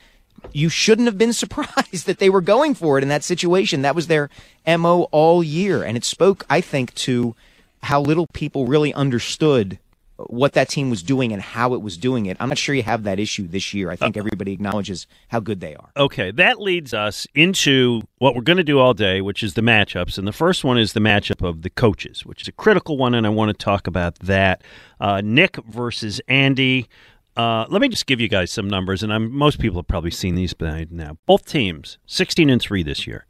you 0.52 0.68
shouldn't 0.70 1.06
have 1.06 1.18
been 1.18 1.34
surprised 1.44 2.06
that 2.08 2.18
they 2.20 2.30
were 2.30 2.42
going 2.42 2.74
for 2.74 2.98
it 2.98 3.04
in 3.04 3.10
that 3.10 3.24
situation. 3.24 3.84
That 3.84 3.96
was 3.96 4.08
their 4.08 4.30
MO 4.68 5.04
all 5.12 5.44
year. 5.44 5.84
And 5.84 5.96
it 5.96 6.04
spoke, 6.04 6.46
I 6.50 6.62
think, 6.62 6.94
to 6.96 7.36
how 7.84 8.02
little 8.02 8.28
people 8.34 8.66
really 8.66 8.94
understood 8.94 9.78
what 10.28 10.54
that 10.54 10.70
team 10.70 10.90
was 10.90 11.02
doing 11.04 11.32
and 11.32 11.42
how 11.42 11.74
it 11.74 11.82
was 11.82 11.98
doing 11.98 12.26
it. 12.26 12.38
I'm 12.40 12.50
not 12.50 12.58
sure 12.58 12.76
you 12.76 12.84
have 12.84 13.04
that 13.04 13.20
issue 13.20 13.48
this 13.48 13.74
year. 13.74 13.90
I 13.90 13.96
think 13.96 14.18
everybody 14.18 14.52
acknowledges 14.52 15.08
how 15.30 15.40
good 15.40 15.60
they 15.60 15.76
are. 15.76 15.90
Okay, 15.96 16.32
that 16.32 16.60
leads 16.60 16.94
us 16.94 17.26
into 17.34 18.02
what 18.18 18.36
we're 18.36 18.42
going 18.42 18.58
to 18.58 18.64
do 18.64 18.80
all 18.80 18.94
day, 18.94 19.22
which 19.22 19.44
is 19.44 19.54
the 19.54 19.62
matchups. 19.62 20.18
And 20.18 20.28
the 20.28 20.34
first 20.34 20.64
one 20.64 20.78
is 20.78 20.94
the 20.94 21.00
matchup 21.00 21.48
of 21.48 21.62
the 21.62 21.70
coaches, 21.70 22.26
which 22.26 22.42
is 22.42 22.48
a 22.48 22.52
critical 22.52 22.98
one, 22.98 23.16
and 23.16 23.26
I 23.26 23.30
want 23.30 23.50
to 23.50 23.64
talk 23.64 23.88
about 23.88 24.20
that. 24.20 24.64
Uh, 25.00 25.22
Nick 25.24 25.58
versus 25.66 26.22
Andy. 26.28 26.88
Uh, 27.38 27.66
let 27.70 27.82
me 27.82 27.88
just 27.88 28.06
give 28.06 28.20
you 28.20 28.28
guys 28.28 28.52
some 28.52 28.70
numbers, 28.70 29.02
and 29.02 29.14
I'm, 29.14 29.32
most 29.32 29.60
people 29.60 29.80
have 29.80 29.88
probably 29.88 30.12
seen 30.12 30.36
these 30.36 30.54
by 30.54 30.88
now. 30.90 31.18
Both 31.26 31.46
teams, 31.46 31.98
16 32.06 32.50
and 32.50 32.62
3 32.62 32.84
this 32.84 33.08
year. 33.08 33.26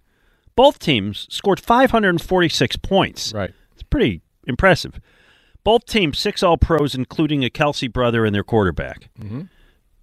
Both 0.55 0.79
teams 0.79 1.27
scored 1.29 1.59
546 1.59 2.77
points. 2.77 3.33
Right. 3.33 3.53
It's 3.73 3.83
pretty 3.83 4.21
impressive. 4.47 4.99
Both 5.69 5.85
teams, 5.85 6.17
six 6.17 6.41
All 6.41 6.57
Pros, 6.57 6.95
including 6.95 7.45
a 7.45 7.49
Kelce 7.51 7.93
brother 7.93 8.25
and 8.25 8.33
their 8.33 8.43
quarterback. 8.43 9.07
Mm-hmm. 9.19 9.41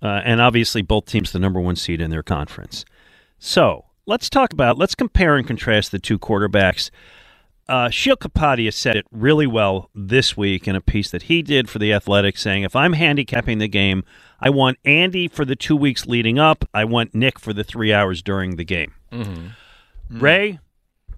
Uh, 0.01 0.23
and 0.25 0.41
obviously, 0.41 0.81
both 0.81 1.07
teams 1.07 1.33
the 1.33 1.41
number 1.41 1.61
one 1.61 1.75
seed 1.75 2.01
in 2.01 2.13
their 2.13 2.23
conference. 2.23 2.85
So 3.41 3.87
let's 4.07 4.31
talk 4.31 4.53
about, 4.53 4.79
let's 4.79 4.95
compare 4.95 5.35
and 5.35 5.45
contrast 5.45 5.91
the 5.91 5.99
two 5.99 6.21
quarterbacks. 6.21 6.91
Uh, 7.69 7.91
Sheil 7.91 8.17
Kapadia 8.17 8.73
said 8.73 8.95
it 8.95 9.07
really 9.11 9.49
well 9.49 9.91
this 9.93 10.37
week 10.37 10.69
in 10.69 10.77
a 10.77 10.81
piece 10.81 11.11
that 11.11 11.23
he 11.23 11.43
did 11.43 11.69
for 11.69 11.81
The 11.81 11.93
Athletic, 11.93 12.39
saying, 12.39 12.63
If 12.63 12.77
I'm 12.77 12.93
handicapping 12.93 13.59
the 13.59 13.67
game, 13.67 14.05
I 14.39 14.51
want 14.51 14.79
Andy 14.85 15.27
for 15.27 15.45
the 15.45 15.57
two 15.57 15.75
weeks 15.75 16.07
leading 16.07 16.39
up. 16.39 16.65
I 16.73 16.85
want 16.85 17.13
Nick 17.13 17.41
for 17.41 17.53
the 17.53 17.65
three 17.65 17.93
hours 17.93 18.23
during 18.23 18.55
the 18.55 18.65
game. 18.65 18.95
Mm-hmm. 19.11 20.21
Ray, 20.21 20.61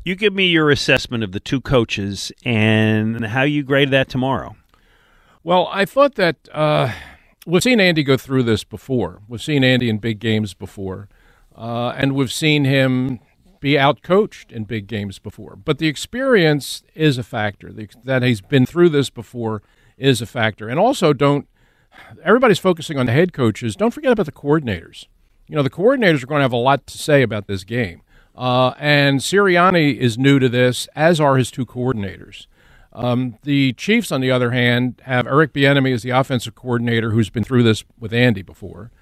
you 0.08 0.16
give 0.16 0.32
me 0.32 0.46
your 0.46 0.70
assessment 0.70 1.22
of 1.22 1.32
the 1.32 1.40
two 1.40 1.60
coaches 1.60 2.32
and 2.42 3.26
how 3.26 3.42
you 3.42 3.62
grade 3.62 3.90
that 3.90 4.08
tomorrow. 4.08 4.56
Well, 5.44 5.68
I 5.70 5.84
thought 5.84 6.14
that 6.14 6.36
uh, 6.50 6.92
we've 7.46 7.62
seen 7.62 7.78
Andy 7.78 8.02
go 8.02 8.16
through 8.16 8.44
this 8.44 8.64
before. 8.64 9.20
We've 9.28 9.42
seen 9.42 9.62
Andy 9.62 9.90
in 9.90 9.98
big 9.98 10.18
games 10.18 10.54
before, 10.54 11.10
uh, 11.54 11.90
and 11.90 12.14
we've 12.14 12.32
seen 12.32 12.64
him 12.64 13.20
be 13.60 13.74
outcoached 13.74 14.50
in 14.50 14.64
big 14.64 14.86
games 14.86 15.18
before. 15.18 15.56
But 15.56 15.76
the 15.76 15.88
experience 15.88 16.82
is 16.94 17.18
a 17.18 17.22
factor. 17.22 17.70
The, 17.70 17.88
that 18.04 18.22
he's 18.22 18.40
been 18.40 18.64
through 18.64 18.88
this 18.88 19.10
before 19.10 19.62
is 19.98 20.22
a 20.22 20.26
factor. 20.26 20.68
And 20.68 20.78
also, 20.78 21.12
don't 21.12 21.46
everybody's 22.24 22.58
focusing 22.58 22.98
on 22.98 23.06
the 23.06 23.12
head 23.12 23.34
coaches. 23.34 23.76
Don't 23.76 23.90
forget 23.90 24.12
about 24.12 24.26
the 24.26 24.32
coordinators. 24.32 25.06
You 25.48 25.56
know, 25.56 25.62
the 25.62 25.70
coordinators 25.70 26.22
are 26.22 26.26
going 26.26 26.38
to 26.38 26.44
have 26.44 26.52
a 26.52 26.56
lot 26.56 26.86
to 26.86 26.98
say 26.98 27.22
about 27.22 27.46
this 27.46 27.64
game. 27.64 28.02
Uh, 28.38 28.72
and 28.78 29.18
Sirianni 29.18 29.96
is 29.96 30.16
new 30.16 30.38
to 30.38 30.48
this, 30.48 30.88
as 30.94 31.20
are 31.20 31.36
his 31.36 31.50
two 31.50 31.66
coordinators. 31.66 32.46
Um, 32.92 33.36
the 33.42 33.72
Chiefs, 33.72 34.12
on 34.12 34.20
the 34.20 34.30
other 34.30 34.52
hand, 34.52 35.02
have 35.06 35.26
Eric 35.26 35.52
Bieniemy 35.52 35.92
as 35.92 36.04
the 36.04 36.10
offensive 36.10 36.54
coordinator, 36.54 37.10
who's 37.10 37.30
been 37.30 37.42
through 37.42 37.64
this 37.64 37.82
with 37.98 38.14
Andy 38.14 38.42
before, 38.42 38.92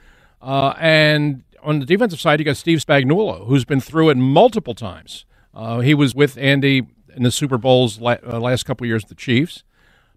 uh, 0.41 0.73
and 0.79 1.45
on 1.63 1.81
the 1.81 1.87
defensive 1.87 2.21
side, 2.21 2.39
you 2.39 2.45
got 2.47 2.57
Steve 2.57 2.79
Spagnuolo, 2.79 3.47
who's 3.47 3.67
been 3.67 3.81
through 3.81 4.09
it 4.09 4.17
multiple 4.17 4.75
times. 4.75 5.27
Uh, 5.53 5.81
he 5.81 5.93
was 5.93 6.15
with 6.15 6.39
Andy 6.39 6.87
in 7.15 7.23
the 7.23 7.31
Super 7.31 7.59
Bowls 7.59 8.01
la- 8.01 8.17
uh, 8.27 8.41
last 8.41 8.65
couple 8.65 8.87
years 8.87 9.03
with 9.03 9.11
the 9.11 9.15
Chiefs. 9.17 9.65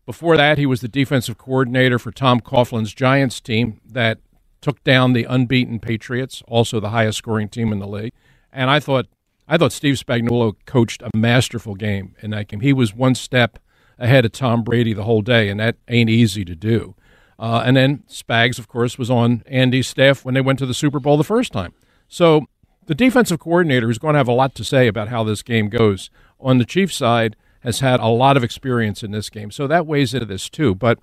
Before 0.06 0.38
that, 0.38 0.58
he 0.58 0.66
was 0.66 0.80
the 0.80 0.88
defensive 0.88 1.38
coordinator 1.38 2.00
for 2.00 2.12
Tom 2.12 2.40
Coughlin's 2.40 2.94
Giants 2.94 3.42
team 3.42 3.82
that 3.86 4.20
took 4.62 4.82
down 4.84 5.14
the 5.14 5.26
unbeaten 5.26 5.80
Patriots, 5.80 6.42
also 6.48 6.80
the 6.80 6.90
highest 6.90 7.18
scoring 7.18 7.50
team 7.50 7.74
in 7.74 7.80
the 7.80 7.88
league. 7.88 8.14
And 8.52 8.70
I 8.70 8.80
thought 8.80 9.08
I 9.48 9.58
thought 9.58 9.72
Steve 9.72 9.96
Spagnuolo 9.96 10.56
coached 10.66 11.02
a 11.02 11.16
masterful 11.16 11.76
game 11.76 12.16
in 12.22 12.32
that 12.32 12.48
game. 12.48 12.60
He 12.60 12.74
was 12.74 12.94
one 12.94 13.16
step 13.16 13.58
ahead 13.98 14.24
of 14.24 14.32
Tom 14.32 14.64
Brady 14.64 14.94
the 14.94 15.04
whole 15.04 15.22
day, 15.22 15.50
and 15.50 15.60
that 15.60 15.78
ain't 15.88 16.10
easy 16.10 16.46
to 16.46 16.56
do. 16.56 16.96
Uh, 17.40 17.64
and 17.66 17.76
then 17.76 18.04
Spags, 18.10 18.60
of 18.60 18.68
course, 18.68 18.98
was 18.98 19.10
on 19.10 19.44
Andy's 19.48 19.88
staff 19.88 20.24
when 20.24 20.34
they 20.34 20.42
went 20.42 20.60
to 20.60 20.66
the 20.66 20.74
Super 20.74 21.00
Bowl 21.00 21.18
the 21.18 21.24
first 21.24 21.52
time. 21.52 21.74
So 22.08 22.46
the 22.86 22.96
defensive 22.96 23.40
coordinator, 23.40 23.90
is 23.90 23.98
going 23.98 24.14
to 24.14 24.18
have 24.18 24.28
a 24.28 24.34
lot 24.34 24.56
to 24.56 24.64
say 24.64 24.88
about 24.88 25.08
how 25.08 25.24
this 25.24 25.42
game 25.42 25.70
goes 25.70 26.10
on 26.40 26.58
the 26.58 26.66
Chiefs 26.66 26.96
side, 26.96 27.36
has 27.62 27.80
had 27.80 28.00
a 28.00 28.08
lot 28.08 28.38
of 28.38 28.44
experience 28.44 29.04
in 29.04 29.12
this 29.12 29.30
game. 29.30 29.52
So 29.52 29.68
that 29.68 29.86
weighs 29.86 30.14
into 30.14 30.26
this 30.26 30.50
too. 30.50 30.76
But 30.76 31.00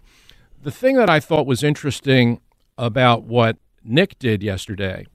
the 0.63 0.71
thing 0.71 0.97
that 0.97 1.09
I 1.09 1.21
thought 1.21 1.47
was 1.47 1.63
interesting 1.63 2.41
about 2.77 3.25
what 3.25 3.57
Nick 3.85 4.19
did 4.19 4.43
yesterday 4.43 5.07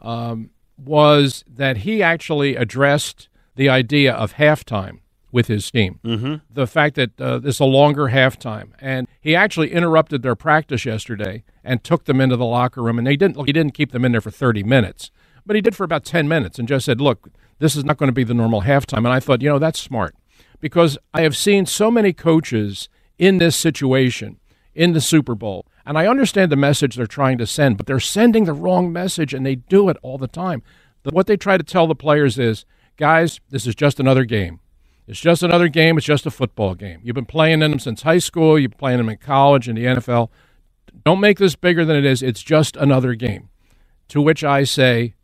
um, 0.00 0.50
was 0.78 1.44
that 1.48 1.78
he 1.78 2.02
actually 2.02 2.56
addressed 2.56 3.28
the 3.56 3.68
idea 3.68 4.12
of 4.12 4.34
halftime 4.34 5.00
with 5.30 5.48
his 5.48 5.70
team. 5.70 6.00
Mm-hmm. 6.04 6.34
The 6.50 6.66
fact 6.66 6.94
that 6.96 7.20
uh, 7.20 7.40
it's 7.44 7.58
a 7.58 7.64
longer 7.64 8.08
halftime, 8.08 8.70
and 8.80 9.06
he 9.20 9.34
actually 9.36 9.72
interrupted 9.72 10.22
their 10.22 10.36
practice 10.36 10.84
yesterday 10.84 11.44
and 11.62 11.84
took 11.84 12.04
them 12.04 12.20
into 12.20 12.36
the 12.36 12.46
locker 12.46 12.82
room. 12.82 12.98
And 12.98 13.06
they 13.06 13.16
didn't. 13.16 13.44
He 13.44 13.52
didn't 13.52 13.74
keep 13.74 13.92
them 13.92 14.04
in 14.04 14.12
there 14.12 14.20
for 14.20 14.30
thirty 14.30 14.62
minutes, 14.62 15.10
but 15.44 15.56
he 15.56 15.62
did 15.62 15.76
for 15.76 15.84
about 15.84 16.04
ten 16.04 16.28
minutes, 16.28 16.58
and 16.58 16.68
just 16.68 16.86
said, 16.86 17.00
"Look, 17.00 17.28
this 17.58 17.76
is 17.76 17.84
not 17.84 17.98
going 17.98 18.08
to 18.08 18.14
be 18.14 18.24
the 18.24 18.34
normal 18.34 18.62
halftime." 18.62 18.98
And 18.98 19.08
I 19.08 19.20
thought, 19.20 19.42
you 19.42 19.48
know, 19.48 19.58
that's 19.58 19.80
smart 19.80 20.14
because 20.60 20.96
I 21.12 21.22
have 21.22 21.36
seen 21.36 21.66
so 21.66 21.90
many 21.90 22.12
coaches 22.12 22.88
in 23.18 23.38
this 23.38 23.56
situation 23.56 24.38
in 24.74 24.92
the 24.92 25.00
Super 25.00 25.34
Bowl. 25.34 25.66
And 25.88 25.96
I 25.96 26.06
understand 26.06 26.52
the 26.52 26.56
message 26.56 26.96
they're 26.96 27.06
trying 27.06 27.38
to 27.38 27.46
send, 27.46 27.78
but 27.78 27.86
they're 27.86 27.98
sending 27.98 28.44
the 28.44 28.52
wrong 28.52 28.92
message 28.92 29.32
and 29.32 29.46
they 29.46 29.54
do 29.54 29.88
it 29.88 29.96
all 30.02 30.18
the 30.18 30.28
time. 30.28 30.62
What 31.02 31.26
they 31.26 31.38
try 31.38 31.56
to 31.56 31.64
tell 31.64 31.86
the 31.86 31.94
players 31.94 32.38
is, 32.38 32.66
guys, 32.98 33.40
this 33.48 33.66
is 33.66 33.74
just 33.74 33.98
another 33.98 34.26
game. 34.26 34.60
It's 35.06 35.18
just 35.18 35.42
another 35.42 35.68
game. 35.68 35.96
It's 35.96 36.06
just 36.06 36.26
a 36.26 36.30
football 36.30 36.74
game. 36.74 37.00
You've 37.02 37.14
been 37.14 37.24
playing 37.24 37.62
in 37.62 37.70
them 37.70 37.80
since 37.80 38.02
high 38.02 38.18
school. 38.18 38.58
You've 38.58 38.72
been 38.72 38.78
playing 38.78 38.98
them 38.98 39.08
in 39.08 39.16
college 39.16 39.66
and 39.66 39.78
the 39.78 39.86
NFL. 39.86 40.28
Don't 41.06 41.20
make 41.20 41.38
this 41.38 41.56
bigger 41.56 41.86
than 41.86 41.96
it 41.96 42.04
is. 42.04 42.22
It's 42.22 42.42
just 42.42 42.76
another 42.76 43.14
game. 43.14 43.48
To 44.08 44.20
which 44.20 44.44
I 44.44 44.64
say, 44.64 45.14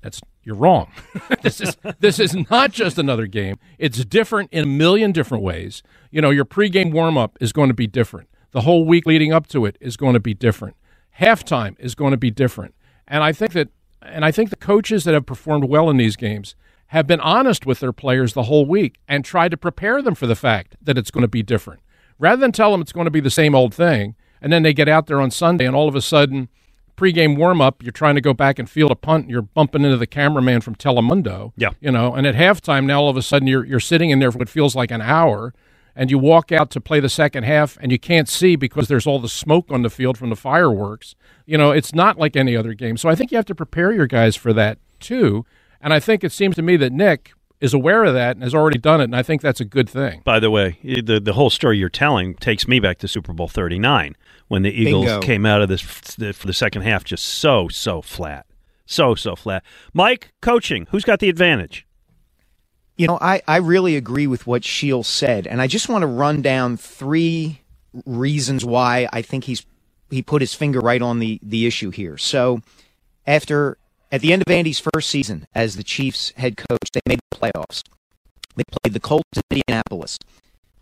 that's 0.00 0.20
you're 0.42 0.56
wrong. 0.56 0.90
this 1.42 1.60
is 1.60 1.76
this 2.00 2.18
is 2.18 2.34
not 2.50 2.72
just 2.72 2.98
another 2.98 3.28
game. 3.28 3.60
It's 3.78 4.04
different 4.04 4.52
in 4.52 4.64
a 4.64 4.66
million 4.66 5.12
different 5.12 5.44
ways. 5.44 5.84
You 6.10 6.20
know, 6.20 6.30
your 6.30 6.44
pregame 6.44 6.92
warm 6.92 7.16
up 7.16 7.38
is 7.40 7.52
going 7.52 7.68
to 7.68 7.74
be 7.74 7.86
different. 7.86 8.28
The 8.54 8.60
whole 8.60 8.84
week 8.84 9.04
leading 9.04 9.32
up 9.32 9.48
to 9.48 9.66
it 9.66 9.76
is 9.80 9.96
going 9.96 10.14
to 10.14 10.20
be 10.20 10.32
different. 10.32 10.76
Halftime 11.18 11.74
is 11.80 11.96
going 11.96 12.12
to 12.12 12.16
be 12.16 12.30
different. 12.30 12.74
And 13.06 13.24
I 13.24 13.32
think 13.32 13.52
that 13.52 13.68
and 14.00 14.24
I 14.24 14.30
think 14.30 14.50
the 14.50 14.56
coaches 14.56 15.02
that 15.04 15.14
have 15.14 15.26
performed 15.26 15.64
well 15.64 15.90
in 15.90 15.96
these 15.96 16.14
games 16.14 16.54
have 16.88 17.06
been 17.06 17.20
honest 17.20 17.66
with 17.66 17.80
their 17.80 17.92
players 17.92 18.32
the 18.32 18.44
whole 18.44 18.64
week 18.64 19.00
and 19.08 19.24
tried 19.24 19.50
to 19.50 19.56
prepare 19.56 20.00
them 20.02 20.14
for 20.14 20.28
the 20.28 20.36
fact 20.36 20.76
that 20.80 20.96
it's 20.96 21.10
going 21.10 21.22
to 21.22 21.28
be 21.28 21.42
different. 21.42 21.80
Rather 22.20 22.40
than 22.40 22.52
tell 22.52 22.70
them 22.70 22.80
it's 22.80 22.92
going 22.92 23.06
to 23.06 23.10
be 23.10 23.20
the 23.20 23.28
same 23.28 23.56
old 23.56 23.74
thing, 23.74 24.14
and 24.40 24.52
then 24.52 24.62
they 24.62 24.72
get 24.72 24.88
out 24.88 25.06
there 25.06 25.20
on 25.20 25.32
Sunday 25.32 25.66
and 25.66 25.74
all 25.74 25.88
of 25.88 25.96
a 25.96 26.02
sudden, 26.02 26.48
pregame 26.96 27.36
warm 27.36 27.60
up, 27.60 27.82
you're 27.82 27.90
trying 27.90 28.14
to 28.14 28.20
go 28.20 28.32
back 28.32 28.60
and 28.60 28.70
field 28.70 28.92
a 28.92 28.94
punt, 28.94 29.24
and 29.24 29.30
you're 29.32 29.42
bumping 29.42 29.82
into 29.82 29.96
the 29.96 30.06
cameraman 30.06 30.60
from 30.60 30.76
Telemundo. 30.76 31.52
Yeah. 31.56 31.70
You 31.80 31.90
know, 31.90 32.14
and 32.14 32.24
at 32.24 32.36
halftime 32.36 32.84
now 32.84 33.00
all 33.00 33.08
of 33.08 33.16
a 33.16 33.22
sudden 33.22 33.48
you're 33.48 33.64
you're 33.64 33.80
sitting 33.80 34.10
in 34.10 34.20
there 34.20 34.30
for 34.30 34.38
what 34.38 34.48
feels 34.48 34.76
like 34.76 34.92
an 34.92 35.02
hour 35.02 35.52
and 35.96 36.10
you 36.10 36.18
walk 36.18 36.52
out 36.52 36.70
to 36.70 36.80
play 36.80 37.00
the 37.00 37.08
second 37.08 37.44
half 37.44 37.78
and 37.80 37.92
you 37.92 37.98
can't 37.98 38.28
see 38.28 38.56
because 38.56 38.88
there's 38.88 39.06
all 39.06 39.18
the 39.18 39.28
smoke 39.28 39.66
on 39.70 39.82
the 39.82 39.90
field 39.90 40.18
from 40.18 40.30
the 40.30 40.36
fireworks. 40.36 41.14
You 41.46 41.58
know, 41.58 41.70
it's 41.70 41.94
not 41.94 42.18
like 42.18 42.36
any 42.36 42.56
other 42.56 42.74
game. 42.74 42.96
So 42.96 43.08
I 43.08 43.14
think 43.14 43.30
you 43.30 43.36
have 43.36 43.46
to 43.46 43.54
prepare 43.54 43.92
your 43.92 44.06
guys 44.06 44.36
for 44.36 44.52
that 44.52 44.78
too. 45.00 45.44
And 45.80 45.92
I 45.92 46.00
think 46.00 46.24
it 46.24 46.32
seems 46.32 46.56
to 46.56 46.62
me 46.62 46.76
that 46.78 46.92
Nick 46.92 47.32
is 47.60 47.72
aware 47.72 48.04
of 48.04 48.14
that 48.14 48.36
and 48.36 48.42
has 48.42 48.54
already 48.54 48.78
done 48.78 49.00
it, 49.00 49.04
and 49.04 49.16
I 49.16 49.22
think 49.22 49.40
that's 49.40 49.60
a 49.60 49.64
good 49.64 49.88
thing. 49.88 50.20
By 50.24 50.38
the 50.40 50.50
way, 50.50 50.78
the 50.82 51.20
the 51.20 51.32
whole 51.32 51.50
story 51.50 51.78
you're 51.78 51.88
telling 51.88 52.34
takes 52.34 52.68
me 52.68 52.80
back 52.80 52.98
to 52.98 53.08
Super 53.08 53.32
Bowl 53.32 53.48
39 53.48 54.16
when 54.48 54.62
the 54.62 54.70
Eagles 54.70 55.06
Bingo. 55.06 55.20
came 55.20 55.46
out 55.46 55.62
of 55.62 55.68
this 55.68 55.80
for 55.80 56.46
the 56.46 56.52
second 56.52 56.82
half 56.82 57.04
just 57.04 57.24
so 57.24 57.68
so 57.68 58.02
flat, 58.02 58.46
so 58.86 59.14
so 59.14 59.34
flat. 59.34 59.62
Mike, 59.92 60.32
coaching, 60.42 60.86
who's 60.90 61.04
got 61.04 61.20
the 61.20 61.28
advantage? 61.28 61.86
You 62.96 63.08
know, 63.08 63.18
I, 63.20 63.42
I 63.48 63.56
really 63.56 63.96
agree 63.96 64.26
with 64.26 64.46
what 64.46 64.64
Shields 64.64 65.08
said, 65.08 65.46
and 65.46 65.60
I 65.60 65.66
just 65.66 65.88
want 65.88 66.02
to 66.02 66.06
run 66.06 66.42
down 66.42 66.76
three 66.76 67.60
reasons 68.06 68.64
why 68.64 69.08
I 69.12 69.22
think 69.22 69.44
he's 69.44 69.64
he 70.10 70.22
put 70.22 70.42
his 70.42 70.54
finger 70.54 70.78
right 70.80 71.02
on 71.02 71.18
the 71.18 71.40
the 71.42 71.66
issue 71.66 71.90
here. 71.90 72.16
So, 72.16 72.60
after 73.26 73.78
at 74.12 74.20
the 74.20 74.32
end 74.32 74.42
of 74.46 74.52
Andy's 74.52 74.78
first 74.78 75.10
season 75.10 75.46
as 75.54 75.74
the 75.74 75.82
Chiefs 75.82 76.32
head 76.36 76.56
coach, 76.56 76.90
they 76.92 77.00
made 77.06 77.18
the 77.30 77.36
playoffs. 77.36 77.82
They 78.54 78.62
played 78.70 78.94
the 78.94 79.00
Colts 79.00 79.24
in 79.34 79.42
Indianapolis. 79.50 80.18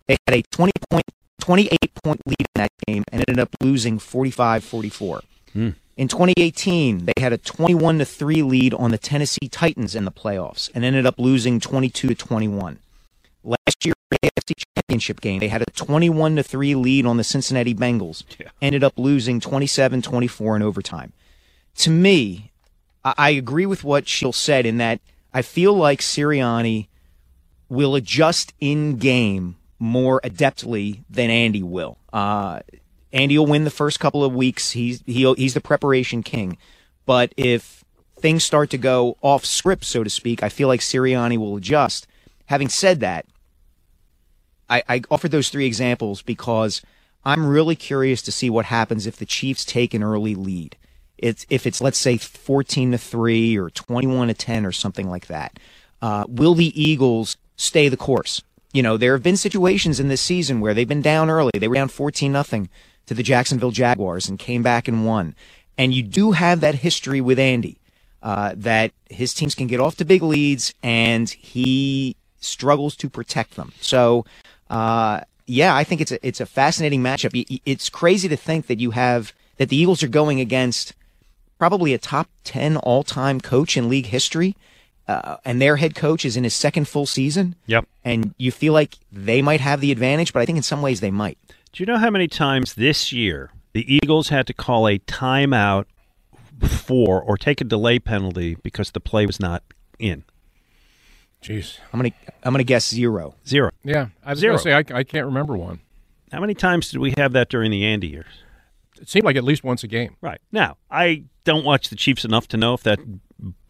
They 0.06 0.16
had 0.26 0.36
a 0.36 0.42
20 0.50 0.72
point, 0.90 1.04
28 1.40 1.78
point 2.04 2.20
lead 2.26 2.36
in 2.40 2.46
that 2.56 2.70
game 2.86 3.04
and 3.10 3.24
ended 3.26 3.40
up 3.40 3.48
losing 3.62 3.98
45 3.98 4.64
44. 4.64 5.22
Hmm. 5.54 5.70
In 5.96 6.08
2018, 6.08 7.04
they 7.04 7.12
had 7.18 7.32
a 7.32 7.38
21 7.38 7.98
to 7.98 8.04
3 8.04 8.42
lead 8.42 8.72
on 8.74 8.90
the 8.90 8.98
Tennessee 8.98 9.48
Titans 9.50 9.94
in 9.94 10.04
the 10.04 10.10
playoffs 10.10 10.70
and 10.74 10.84
ended 10.84 11.04
up 11.04 11.18
losing 11.18 11.60
22 11.60 12.08
to 12.08 12.14
21. 12.14 12.78
Last 13.44 13.84
year, 13.84 13.94
AFC 14.24 14.54
Championship 14.76 15.20
game, 15.20 15.40
they 15.40 15.48
had 15.48 15.62
a 15.62 15.70
21 15.72 16.36
to 16.36 16.42
3 16.42 16.74
lead 16.76 17.04
on 17.04 17.18
the 17.18 17.24
Cincinnati 17.24 17.74
Bengals, 17.74 18.24
ended 18.62 18.82
up 18.82 18.98
losing 18.98 19.40
27-24 19.40 20.56
in 20.56 20.62
overtime. 20.62 21.12
To 21.78 21.90
me, 21.90 22.52
I, 23.04 23.14
I 23.18 23.30
agree 23.30 23.66
with 23.66 23.84
what 23.84 24.08
Sheil 24.08 24.32
said 24.32 24.64
in 24.64 24.78
that 24.78 25.00
I 25.34 25.42
feel 25.42 25.74
like 25.74 26.00
Sirianni 26.00 26.88
will 27.68 27.94
adjust 27.94 28.52
in 28.60 28.96
game 28.96 29.56
more 29.78 30.20
adeptly 30.22 31.00
than 31.10 31.28
Andy 31.30 31.62
will. 31.62 31.98
Uh, 32.12 32.60
Andy 33.12 33.38
will 33.38 33.46
win 33.46 33.64
the 33.64 33.70
first 33.70 34.00
couple 34.00 34.24
of 34.24 34.34
weeks. 34.34 34.70
He's 34.70 35.02
he 35.06 35.32
he's 35.34 35.54
the 35.54 35.60
preparation 35.60 36.22
king. 36.22 36.56
But 37.04 37.34
if 37.36 37.84
things 38.18 38.44
start 38.44 38.70
to 38.70 38.78
go 38.78 39.16
off 39.20 39.44
script, 39.44 39.84
so 39.84 40.04
to 40.04 40.10
speak, 40.10 40.42
I 40.42 40.48
feel 40.48 40.68
like 40.68 40.80
Sirianni 40.80 41.36
will 41.36 41.56
adjust. 41.56 42.06
Having 42.46 42.68
said 42.70 43.00
that, 43.00 43.26
I, 44.70 44.82
I 44.88 45.02
offered 45.10 45.32
those 45.32 45.48
three 45.48 45.66
examples 45.66 46.22
because 46.22 46.80
I'm 47.24 47.46
really 47.46 47.76
curious 47.76 48.22
to 48.22 48.32
see 48.32 48.48
what 48.48 48.66
happens 48.66 49.06
if 49.06 49.16
the 49.16 49.26
Chiefs 49.26 49.64
take 49.64 49.94
an 49.94 50.02
early 50.02 50.34
lead. 50.34 50.76
It's 51.18 51.44
if 51.50 51.66
it's 51.66 51.80
let's 51.80 51.98
say 51.98 52.16
14 52.16 52.92
to 52.92 52.98
three 52.98 53.56
or 53.58 53.70
21 53.70 54.28
to 54.28 54.34
10 54.34 54.66
or 54.66 54.72
something 54.72 55.08
like 55.08 55.26
that. 55.26 55.58
Uh, 56.00 56.24
will 56.26 56.54
the 56.54 56.80
Eagles 56.80 57.36
stay 57.56 57.88
the 57.88 57.96
course? 57.96 58.42
You 58.72 58.82
know, 58.82 58.96
there 58.96 59.12
have 59.12 59.22
been 59.22 59.36
situations 59.36 60.00
in 60.00 60.08
this 60.08 60.22
season 60.22 60.60
where 60.60 60.74
they've 60.74 60.88
been 60.88 61.02
down 61.02 61.30
early. 61.30 61.52
They 61.54 61.68
were 61.68 61.74
down 61.74 61.88
14 61.88 62.32
nothing 62.32 62.70
to 63.12 63.16
the 63.16 63.22
Jacksonville 63.22 63.70
Jaguars 63.70 64.28
and 64.28 64.38
came 64.38 64.62
back 64.62 64.88
and 64.88 65.06
won. 65.06 65.34
And 65.78 65.92
you 65.94 66.02
do 66.02 66.32
have 66.32 66.60
that 66.60 66.76
history 66.76 67.20
with 67.20 67.38
Andy 67.38 67.78
uh, 68.22 68.54
that 68.56 68.92
his 69.10 69.34
teams 69.34 69.54
can 69.54 69.66
get 69.66 69.80
off 69.80 69.96
to 69.96 70.04
big 70.04 70.22
leads 70.22 70.74
and 70.82 71.28
he 71.28 72.16
struggles 72.40 72.96
to 72.96 73.10
protect 73.10 73.56
them. 73.56 73.72
So, 73.80 74.24
uh, 74.70 75.20
yeah, 75.46 75.74
I 75.74 75.84
think 75.84 76.00
it's 76.00 76.12
a 76.12 76.26
it's 76.26 76.40
a 76.40 76.46
fascinating 76.46 77.02
matchup. 77.02 77.60
It's 77.66 77.90
crazy 77.90 78.28
to 78.28 78.36
think 78.36 78.66
that 78.68 78.80
you 78.80 78.92
have 78.92 79.32
that 79.56 79.68
the 79.68 79.76
Eagles 79.76 80.02
are 80.02 80.08
going 80.08 80.40
against 80.40 80.94
probably 81.58 81.94
a 81.94 81.98
top 81.98 82.28
ten 82.44 82.76
all 82.76 83.02
time 83.02 83.40
coach 83.40 83.76
in 83.76 83.88
league 83.88 84.06
history, 84.06 84.56
uh, 85.08 85.36
and 85.44 85.60
their 85.60 85.76
head 85.76 85.94
coach 85.94 86.24
is 86.24 86.36
in 86.36 86.44
his 86.44 86.54
second 86.54 86.86
full 86.86 87.06
season. 87.06 87.56
Yep. 87.66 87.86
And 88.04 88.34
you 88.38 88.52
feel 88.52 88.72
like 88.72 88.98
they 89.10 89.42
might 89.42 89.60
have 89.60 89.80
the 89.80 89.92
advantage, 89.92 90.32
but 90.32 90.40
I 90.40 90.46
think 90.46 90.56
in 90.56 90.62
some 90.62 90.80
ways 90.80 91.00
they 91.00 91.10
might. 91.10 91.38
Do 91.72 91.82
you 91.82 91.86
know 91.86 91.96
how 91.96 92.10
many 92.10 92.28
times 92.28 92.74
this 92.74 93.12
year 93.12 93.50
the 93.72 93.90
Eagles 93.92 94.28
had 94.28 94.46
to 94.46 94.52
call 94.52 94.86
a 94.86 94.98
timeout 94.98 95.86
for 96.68 97.22
or 97.22 97.38
take 97.38 97.62
a 97.62 97.64
delay 97.64 97.98
penalty 97.98 98.56
because 98.62 98.90
the 98.90 99.00
play 99.00 99.24
was 99.24 99.40
not 99.40 99.62
in? 99.98 100.24
Jeez. 101.42 101.78
I'm 101.92 101.98
gonna 101.98 102.12
I'm 102.44 102.52
gonna 102.52 102.62
guess 102.62 102.88
zero. 102.88 103.34
Zero. 103.46 103.70
Yeah, 103.82 104.08
I 104.24 104.30
was 104.30 104.40
Zero. 104.40 104.52
going 104.52 104.58
to 104.58 104.62
say 104.62 104.94
I, 104.94 104.98
I 104.98 105.02
can't 105.02 105.26
remember 105.26 105.56
one. 105.56 105.80
How 106.30 106.40
many 106.40 106.54
times 106.54 106.90
did 106.90 107.00
we 107.00 107.14
have 107.16 107.32
that 107.32 107.48
during 107.48 107.70
the 107.70 107.84
Andy 107.86 108.08
years? 108.08 108.44
It 109.00 109.08
seemed 109.08 109.24
like 109.24 109.36
at 109.36 109.44
least 109.44 109.64
once 109.64 109.82
a 109.82 109.88
game. 109.88 110.16
Right. 110.20 110.40
Now, 110.52 110.76
I 110.90 111.24
don't 111.44 111.64
watch 111.64 111.88
the 111.88 111.96
Chiefs 111.96 112.24
enough 112.24 112.48
to 112.48 112.56
know 112.56 112.74
if 112.74 112.82
that 112.84 113.00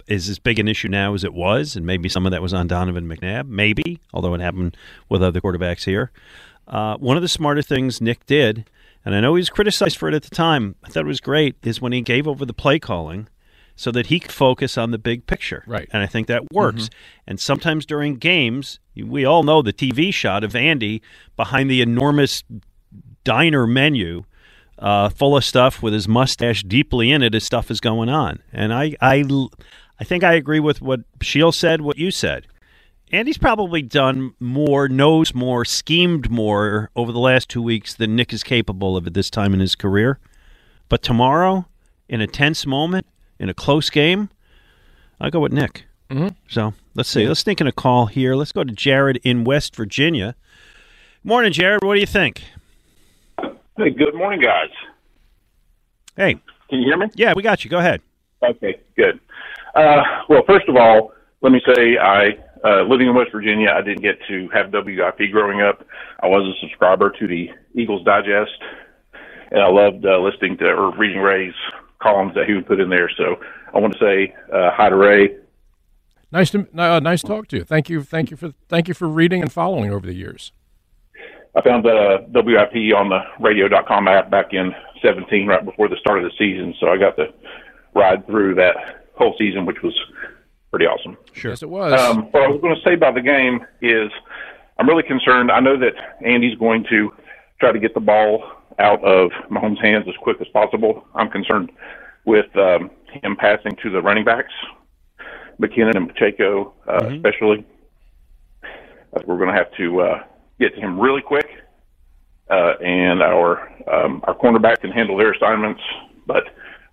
is 0.06 0.28
as 0.28 0.38
big 0.38 0.58
an 0.58 0.68
issue 0.68 0.88
now 0.88 1.14
as 1.14 1.24
it 1.24 1.32
was, 1.32 1.76
and 1.76 1.86
maybe 1.86 2.08
some 2.08 2.26
of 2.26 2.32
that 2.32 2.42
was 2.42 2.52
on 2.52 2.66
Donovan 2.66 3.08
McNabb, 3.08 3.46
maybe, 3.46 4.00
although 4.12 4.34
it 4.34 4.40
happened 4.40 4.76
with 5.08 5.22
other 5.22 5.40
quarterbacks 5.40 5.84
here. 5.84 6.10
Uh, 6.66 6.96
one 6.96 7.16
of 7.16 7.22
the 7.22 7.28
smarter 7.28 7.62
things 7.62 8.00
Nick 8.00 8.24
did, 8.26 8.70
and 9.04 9.14
I 9.14 9.20
know 9.20 9.34
he 9.34 9.40
was 9.40 9.50
criticized 9.50 9.96
for 9.96 10.08
it 10.08 10.14
at 10.14 10.22
the 10.22 10.34
time, 10.34 10.76
I 10.84 10.88
thought 10.88 11.04
it 11.04 11.06
was 11.06 11.20
great, 11.20 11.56
is 11.62 11.80
when 11.80 11.92
he 11.92 12.00
gave 12.00 12.28
over 12.28 12.44
the 12.44 12.54
play 12.54 12.78
calling 12.78 13.28
so 13.74 13.90
that 13.90 14.06
he 14.06 14.20
could 14.20 14.32
focus 14.32 14.78
on 14.78 14.90
the 14.90 14.98
big 14.98 15.26
picture. 15.26 15.64
Right. 15.66 15.88
And 15.92 16.02
I 16.02 16.06
think 16.06 16.26
that 16.28 16.52
works. 16.52 16.90
And 17.26 17.40
sometimes 17.40 17.86
during 17.86 18.16
games, 18.16 18.78
we 18.94 19.24
all 19.24 19.42
know 19.42 19.62
the 19.62 19.72
TV 19.72 20.12
shot 20.12 20.44
of 20.44 20.54
Andy 20.54 21.02
behind 21.36 21.70
the 21.70 21.80
enormous 21.80 22.44
diner 23.24 23.66
menu 23.66 24.24
uh, 24.78 25.08
full 25.08 25.36
of 25.36 25.44
stuff 25.44 25.82
with 25.82 25.92
his 25.92 26.08
mustache 26.08 26.62
deeply 26.62 27.10
in 27.10 27.22
it 27.22 27.34
as 27.34 27.44
stuff 27.44 27.70
is 27.70 27.80
going 27.80 28.08
on. 28.08 28.40
And 28.52 28.72
I, 28.72 28.94
I, 29.00 29.24
I 29.98 30.04
think 30.04 30.24
I 30.24 30.34
agree 30.34 30.60
with 30.60 30.82
what 30.82 31.00
Sheil 31.20 31.52
said, 31.52 31.80
what 31.80 31.98
you 31.98 32.10
said. 32.10 32.46
Andy's 33.12 33.36
probably 33.36 33.82
done 33.82 34.34
more, 34.40 34.88
knows 34.88 35.34
more, 35.34 35.66
schemed 35.66 36.30
more 36.30 36.90
over 36.96 37.12
the 37.12 37.18
last 37.18 37.50
two 37.50 37.60
weeks 37.60 37.92
than 37.92 38.16
Nick 38.16 38.32
is 38.32 38.42
capable 38.42 38.96
of 38.96 39.06
at 39.06 39.12
this 39.12 39.28
time 39.28 39.52
in 39.52 39.60
his 39.60 39.74
career. 39.74 40.18
But 40.88 41.02
tomorrow, 41.02 41.66
in 42.08 42.22
a 42.22 42.26
tense 42.26 42.64
moment, 42.64 43.06
in 43.38 43.50
a 43.50 43.54
close 43.54 43.90
game, 43.90 44.30
I 45.20 45.28
go 45.28 45.40
with 45.40 45.52
Nick. 45.52 45.84
Mm-hmm. 46.10 46.28
So 46.48 46.72
let's 46.94 47.10
see. 47.10 47.28
Let's 47.28 47.42
think 47.42 47.60
in 47.60 47.66
a 47.66 47.72
call 47.72 48.06
here. 48.06 48.34
Let's 48.34 48.52
go 48.52 48.64
to 48.64 48.72
Jared 48.72 49.20
in 49.22 49.44
West 49.44 49.76
Virginia. 49.76 50.34
Morning, 51.22 51.52
Jared. 51.52 51.84
What 51.84 51.94
do 51.94 52.00
you 52.00 52.06
think? 52.06 52.42
Hey, 53.76 53.90
good 53.90 54.14
morning, 54.14 54.40
guys. 54.40 54.70
Hey, 56.16 56.34
Can 56.70 56.80
you 56.80 56.86
hear 56.86 56.96
me? 56.96 57.08
yeah, 57.14 57.34
we 57.36 57.42
got 57.42 57.62
you. 57.62 57.70
Go 57.70 57.78
ahead. 57.78 58.00
Okay, 58.42 58.80
good. 58.96 59.20
Uh, 59.74 60.02
well, 60.28 60.42
first 60.46 60.68
of 60.68 60.76
all, 60.76 61.12
let 61.42 61.52
me 61.52 61.60
say 61.66 61.96
I, 61.98 62.36
uh, 62.64 62.82
living 62.82 63.08
in 63.08 63.14
West 63.14 63.32
Virginia, 63.32 63.70
I 63.70 63.82
didn't 63.82 64.02
get 64.02 64.18
to 64.28 64.48
have 64.52 64.72
WIP 64.72 65.30
growing 65.32 65.60
up. 65.60 65.84
I 66.20 66.26
was 66.26 66.46
a 66.46 66.60
subscriber 66.60 67.10
to 67.18 67.26
the 67.26 67.50
Eagles 67.74 68.04
Digest, 68.04 68.52
and 69.50 69.60
I 69.60 69.68
loved 69.68 70.04
uh, 70.06 70.18
listening 70.20 70.56
to 70.58 70.66
or 70.66 70.96
reading 70.96 71.18
Ray's 71.20 71.54
columns 72.00 72.34
that 72.34 72.46
he 72.46 72.54
would 72.54 72.66
put 72.66 72.80
in 72.80 72.88
there. 72.88 73.10
So 73.16 73.36
I 73.74 73.78
want 73.78 73.94
to 73.94 73.98
say 73.98 74.34
uh, 74.52 74.70
hi 74.72 74.88
to 74.90 74.96
Ray. 74.96 75.36
Nice 76.30 76.50
to 76.50 76.66
uh, 76.76 77.00
nice 77.00 77.20
to 77.22 77.28
talk 77.28 77.48
to 77.48 77.58
you. 77.58 77.64
Thank 77.64 77.90
you, 77.90 78.02
thank 78.02 78.30
you 78.30 78.36
for 78.36 78.52
thank 78.68 78.88
you 78.88 78.94
for 78.94 79.08
reading 79.08 79.42
and 79.42 79.52
following 79.52 79.92
over 79.92 80.06
the 80.06 80.14
years. 80.14 80.52
I 81.54 81.60
found 81.60 81.86
uh, 81.86 82.20
WIP 82.32 82.94
on 82.96 83.10
the 83.10 83.20
radio.com 83.38 84.08
app 84.08 84.30
back 84.30 84.54
in 84.54 84.72
17, 85.02 85.46
right 85.46 85.62
before 85.62 85.88
the 85.88 85.96
start 86.00 86.24
of 86.24 86.24
the 86.24 86.30
season. 86.38 86.74
So 86.80 86.88
I 86.88 86.96
got 86.96 87.16
to 87.16 87.26
ride 87.94 88.26
through 88.26 88.54
that 88.54 89.04
whole 89.14 89.34
season, 89.38 89.66
which 89.66 89.82
was 89.82 89.94
pretty 90.72 90.86
awesome. 90.86 91.16
Sure. 91.34 91.52
Yes, 91.52 91.62
it 91.62 91.68
was. 91.68 91.92
Um, 91.92 92.24
what 92.32 92.42
I 92.42 92.48
was 92.48 92.60
going 92.60 92.74
to 92.74 92.80
say 92.82 92.94
about 92.94 93.14
the 93.14 93.20
game 93.20 93.64
is 93.82 94.10
I'm 94.78 94.88
really 94.88 95.02
concerned. 95.02 95.52
I 95.52 95.60
know 95.60 95.78
that 95.78 95.92
Andy's 96.24 96.58
going 96.58 96.84
to 96.90 97.12
try 97.60 97.70
to 97.70 97.78
get 97.78 97.94
the 97.94 98.00
ball 98.00 98.42
out 98.78 99.04
of 99.04 99.30
Mahomes' 99.50 99.80
hands 99.80 100.06
as 100.08 100.14
quick 100.22 100.38
as 100.40 100.48
possible. 100.48 101.04
I'm 101.14 101.30
concerned 101.30 101.70
with 102.24 102.46
um, 102.56 102.90
him 103.22 103.36
passing 103.36 103.76
to 103.82 103.90
the 103.90 104.00
running 104.00 104.24
backs, 104.24 104.52
McKinnon 105.60 105.94
and 105.94 106.08
Pacheco, 106.08 106.72
uh, 106.88 107.10
especially. 107.12 107.66
Uh, 108.64 109.20
we're 109.26 109.36
going 109.36 109.50
to 109.50 109.54
have 109.54 109.70
to 109.76 110.00
uh, 110.00 110.22
get 110.58 110.74
to 110.74 110.80
him 110.80 110.98
really 110.98 111.20
quick, 111.20 111.48
uh, 112.50 112.74
and 112.80 113.22
our 113.22 113.68
um, 113.92 114.22
our 114.24 114.34
cornerback 114.34 114.80
can 114.80 114.90
handle 114.90 115.18
their 115.18 115.32
assignments, 115.32 115.82
but 116.26 116.44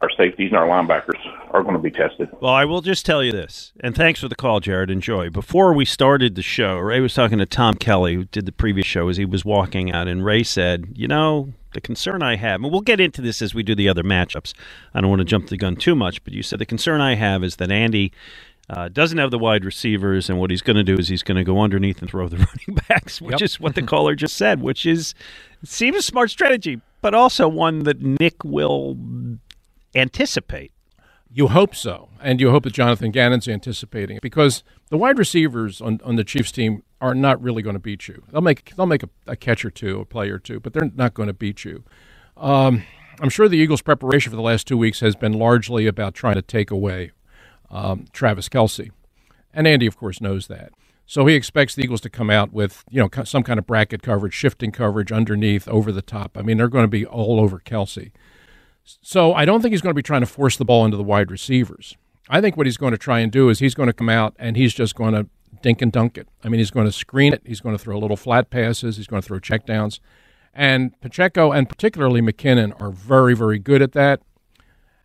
our 0.01 0.09
safeties 0.17 0.49
and 0.51 0.57
our 0.57 0.67
linebackers 0.67 1.19
are 1.51 1.62
going 1.62 1.75
to 1.75 1.81
be 1.81 1.91
tested. 1.91 2.29
Well, 2.39 2.53
I 2.53 2.63
will 2.65 2.81
just 2.81 3.05
tell 3.05 3.21
you 3.23 3.31
this, 3.31 3.73
and 3.81 3.95
thanks 3.95 4.21
for 4.21 4.27
the 4.29 4.35
call, 4.35 4.59
Jared. 4.62 4.89
Enjoy. 4.89 5.29
Before 5.29 5.73
we 5.73 5.83
started 5.85 6.35
the 6.35 6.41
show, 6.41 6.77
Ray 6.77 6.99
was 7.01 7.13
talking 7.13 7.38
to 7.39 7.45
Tom 7.45 7.75
Kelly, 7.75 8.15
who 8.15 8.23
did 8.25 8.45
the 8.45 8.51
previous 8.53 8.88
show, 8.88 9.09
as 9.09 9.17
he 9.17 9.25
was 9.25 9.43
walking 9.43 9.91
out, 9.91 10.07
and 10.07 10.23
Ray 10.23 10.43
said, 10.43 10.88
"You 10.95 11.07
know, 11.07 11.53
the 11.73 11.81
concern 11.81 12.23
I 12.23 12.38
have, 12.38 12.62
and 12.63 12.71
we'll 12.71 12.81
get 12.81 12.99
into 13.01 13.21
this 13.21 13.41
as 13.41 13.53
we 13.53 13.62
do 13.62 13.75
the 13.75 13.89
other 13.89 14.03
matchups. 14.03 14.53
I 14.93 15.01
don't 15.01 15.09
want 15.09 15.19
to 15.19 15.25
jump 15.25 15.47
the 15.49 15.57
gun 15.57 15.75
too 15.75 15.95
much, 15.95 16.23
but 16.23 16.33
you 16.33 16.43
said 16.43 16.59
the 16.59 16.65
concern 16.65 17.01
I 17.01 17.15
have 17.15 17.43
is 17.43 17.57
that 17.57 17.71
Andy." 17.71 18.12
Uh, 18.71 18.88
doesn't 18.88 19.17
have 19.17 19.31
the 19.31 19.39
wide 19.39 19.65
receivers, 19.65 20.29
and 20.29 20.39
what 20.39 20.51
he's 20.51 20.62
going 20.62 20.75
to 20.77 20.83
do 20.83 20.93
is 20.93 21.07
he's 21.07 21.23
going 21.23 21.35
to 21.38 21.43
go 21.43 21.59
underneath 21.59 22.01
and 22.01 22.09
throw 22.12 22.27
the 22.29 22.38
running 22.67 22.79
backs, 22.88 23.19
which 23.19 23.31
Yep. 23.31 23.41
is 23.41 23.59
what 23.59 23.73
the 23.73 23.81
caller 23.81 24.13
just 24.13 24.35
said, 24.38 24.62
which 24.62 24.85
is 24.85 25.15
seems 25.63 25.97
a 25.97 26.01
smart 26.03 26.29
strategy, 26.29 26.79
but 27.01 27.15
also 27.15 27.47
one 27.47 27.79
that 27.85 27.99
Nick 27.99 28.43
will 28.43 28.93
anticipate. 29.95 30.71
You 31.32 31.49
hope 31.49 31.75
so, 31.75 32.10
and 32.21 32.41
you 32.41 32.49
hope 32.49 32.63
that 32.63 32.73
Jonathan 32.73 33.12
Gannon's 33.12 33.47
anticipating 33.47 34.17
it 34.17 34.23
because 34.23 34.63
the 34.89 34.97
wide 34.97 35.19
receivers 35.19 35.80
on, 35.80 35.99
on 36.04 36.15
the 36.15 36.23
Chiefs 36.23 36.52
team 36.52 36.82
are 36.99 37.13
not 37.13 37.41
really 37.41 37.62
going 37.62 37.75
to 37.75 37.80
beat 37.80 38.08
you. 38.08 38.23
They'll 38.32 38.41
make 38.41 38.73
they'll 38.75 38.88
make 38.88 39.04
a, 39.04 39.10
a 39.28 39.36
catch 39.36 39.63
or 39.63 39.69
two, 39.69 39.99
a 39.99 40.06
play 40.06 40.30
or 40.30 40.39
two, 40.39 40.60
but 40.60 40.73
they're 40.73 40.89
not 40.95 41.13
going 41.13 41.28
to 41.28 41.34
beat 41.34 41.63
you. 41.63 41.84
Um, 42.36 42.84
I'm 43.21 43.30
sure 43.30 43.47
the 43.47 43.58
Eagles' 43.58 43.82
preparation 43.82 44.32
for 44.32 44.38
the 44.38 44.41
last 44.41 44.65
two 44.65 44.78
weeks 44.78 45.02
has 45.02 45.15
been 45.15 45.34
largely 45.34 45.86
about 45.86 46.15
trying 46.15 46.36
to 46.36 46.41
take 46.41 46.71
away 46.71 47.12
um, 47.69 48.06
Travis 48.12 48.49
Kelce, 48.49 48.91
and 49.54 49.67
Andy, 49.67 49.86
of 49.86 49.97
course, 49.97 50.21
knows 50.21 50.47
that. 50.47 50.71
So 51.06 51.25
he 51.25 51.36
expects 51.36 51.75
the 51.75 51.84
Eagles 51.84 52.02
to 52.02 52.10
come 52.10 52.30
out 52.30 52.54
with 52.54 52.84
you 52.89 53.02
know 53.02 53.23
some 53.23 53.43
kind 53.43 53.60
of 53.60 53.67
bracket 53.67 54.02
coverage, 54.02 54.34
shifting 54.34 54.71
coverage 54.71 55.12
underneath, 55.12 55.67
over 55.67 55.91
the 55.91 56.02
top. 56.02 56.38
I 56.38 56.41
mean, 56.41 56.58
they're 56.58 56.67
going 56.67 56.86
to 56.86 56.88
be 56.88 57.06
all 57.06 57.39
over 57.39 57.60
Kelce. 57.60 58.12
So 58.83 59.33
I 59.33 59.45
don't 59.45 59.61
think 59.61 59.71
he's 59.71 59.81
going 59.81 59.91
to 59.91 59.95
be 59.95 60.03
trying 60.03 60.21
to 60.21 60.27
force 60.27 60.57
the 60.57 60.65
ball 60.65 60.85
into 60.85 60.97
the 60.97 61.03
wide 61.03 61.31
receivers. 61.31 61.95
I 62.29 62.41
think 62.41 62.57
what 62.57 62.67
he's 62.67 62.77
going 62.77 62.91
to 62.91 62.97
try 62.97 63.19
and 63.19 63.31
do 63.31 63.49
is 63.49 63.59
he's 63.59 63.75
going 63.75 63.87
to 63.87 63.93
come 63.93 64.09
out 64.09 64.35
and 64.37 64.55
he's 64.55 64.73
just 64.73 64.95
going 64.95 65.13
to 65.13 65.27
dink 65.61 65.81
and 65.81 65.91
dunk 65.91 66.17
it. 66.17 66.27
I 66.43 66.49
mean, 66.49 66.59
he's 66.59 66.71
going 66.71 66.85
to 66.85 66.91
screen 66.91 67.33
it. 67.33 67.41
He's 67.45 67.59
going 67.59 67.75
to 67.75 67.83
throw 67.83 67.97
little 67.97 68.17
flat 68.17 68.49
passes. 68.49 68.97
He's 68.97 69.07
going 69.07 69.21
to 69.21 69.27
throw 69.27 69.39
checkdowns. 69.39 69.99
And 70.53 70.99
Pacheco 71.01 71.51
and 71.51 71.69
particularly 71.69 72.21
McKinnon 72.21 72.79
are 72.81 72.91
very, 72.91 73.35
very 73.35 73.59
good 73.59 73.81
at 73.81 73.93
that. 73.93 74.21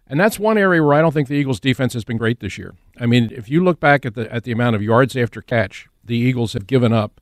And 0.07 0.21
that's 0.21 0.39
one 0.39 0.59
area 0.59 0.83
where 0.83 0.95
I 0.95 1.01
don't 1.01 1.13
think 1.13 1.29
the 1.29 1.35
Eagles' 1.35 1.61
defense 1.61 1.95
has 1.95 2.05
been 2.05 2.19
great 2.19 2.41
this 2.41 2.59
year. 2.59 2.75
I 3.01 3.07
mean, 3.07 3.31
if 3.33 3.49
you 3.49 3.65
look 3.65 3.81
back 3.81 4.05
at 4.05 4.15
the 4.15 4.33
at 4.33 4.45
the 4.45 4.53
amount 4.53 4.77
of 4.77 4.83
yards 4.83 5.17
after 5.17 5.41
catch 5.41 5.89
the 6.05 6.17
Eagles 6.17 6.53
have 6.53 6.67
given 6.67 6.93
up 6.93 7.21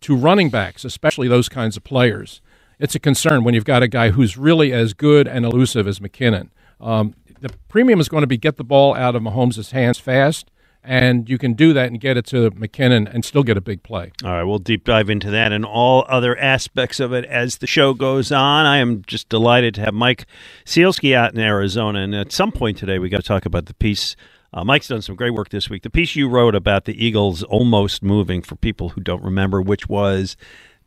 to 0.00 0.16
running 0.16 0.50
backs, 0.50 0.84
especially 0.84 1.28
those 1.28 1.48
kinds 1.48 1.76
of 1.76 1.84
players, 1.84 2.40
it's 2.78 2.94
a 2.94 2.98
concern 2.98 3.44
when 3.44 3.54
you've 3.54 3.64
got 3.64 3.82
a 3.82 3.88
guy 3.88 4.10
who's 4.10 4.36
really 4.36 4.72
as 4.72 4.94
good 4.94 5.26
and 5.28 5.44
elusive 5.44 5.86
as 5.86 5.98
McKinnon. 5.98 6.48
Um, 6.80 7.14
the 7.40 7.50
premium 7.68 8.00
is 8.00 8.08
going 8.08 8.22
to 8.22 8.26
be 8.26 8.36
get 8.36 8.56
the 8.56 8.64
ball 8.64 8.94
out 8.94 9.14
of 9.14 9.22
Mahomes' 9.22 9.70
hands 9.70 9.98
fast, 9.98 10.50
and 10.82 11.28
you 11.28 11.38
can 11.38 11.54
do 11.54 11.72
that 11.72 11.88
and 11.88 12.00
get 12.00 12.16
it 12.16 12.26
to 12.26 12.50
McKinnon 12.52 13.12
and 13.12 13.24
still 13.24 13.42
get 13.42 13.56
a 13.56 13.60
big 13.60 13.82
play. 13.82 14.12
All 14.22 14.30
right, 14.30 14.44
we'll 14.44 14.58
deep 14.58 14.84
dive 14.84 15.08
into 15.08 15.30
that 15.30 15.52
and 15.52 15.64
all 15.64 16.04
other 16.08 16.38
aspects 16.38 17.00
of 17.00 17.12
it 17.12 17.24
as 17.24 17.58
the 17.58 17.66
show 17.66 17.94
goes 17.94 18.30
on. 18.30 18.66
I 18.66 18.78
am 18.78 19.02
just 19.06 19.28
delighted 19.28 19.74
to 19.76 19.80
have 19.82 19.94
Mike 19.94 20.26
Sielski 20.64 21.14
out 21.14 21.34
in 21.34 21.40
Arizona, 21.40 22.00
and 22.00 22.14
at 22.14 22.32
some 22.32 22.52
point 22.52 22.78
today, 22.78 22.98
we 22.98 23.08
got 23.08 23.18
to 23.18 23.26
talk 23.26 23.46
about 23.46 23.66
the 23.66 23.74
piece. 23.74 24.16
Uh, 24.52 24.62
Mike's 24.62 24.88
done 24.88 25.02
some 25.02 25.16
great 25.16 25.34
work 25.34 25.48
this 25.48 25.68
week. 25.68 25.82
The 25.82 25.90
piece 25.90 26.14
you 26.14 26.28
wrote 26.28 26.54
about 26.54 26.84
the 26.84 27.04
Eagles 27.04 27.42
almost 27.42 28.02
moving, 28.02 28.40
for 28.40 28.54
people 28.54 28.90
who 28.90 29.00
don't 29.00 29.22
remember, 29.22 29.60
which 29.60 29.88
was 29.88 30.36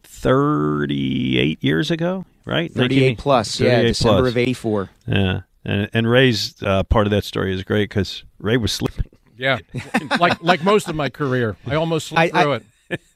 38 0.08 1.64
years 1.64 1.92
ago, 1.92 2.26
right? 2.46 2.72
38 2.74 3.00
19 3.02 3.16
plus, 3.18 3.60
yeah, 3.60 3.76
38 3.78 3.88
December 3.88 4.20
plus. 4.22 4.30
of 4.32 4.38
84. 4.38 4.90
Yeah, 5.08 5.42
and 5.66 5.90
and 5.94 6.10
Ray's 6.10 6.56
uh, 6.64 6.84
part 6.84 7.08
of 7.08 7.12
that 7.12 7.24
story 7.24 7.54
is 7.54 7.64
great 7.64 7.90
because 7.90 8.24
Ray 8.40 8.58
was 8.58 8.72
sleeping. 8.72 9.06
Yeah, 9.38 9.60
like 10.20 10.42
like 10.42 10.64
most 10.64 10.88
of 10.90 10.96
my 10.96 11.10
career, 11.10 11.56
I 11.66 11.76
almost 11.76 12.08
slipped 12.08 12.36
I- 12.36 12.42
through 12.44 12.54
I- 12.54 12.56
it. 12.56 12.64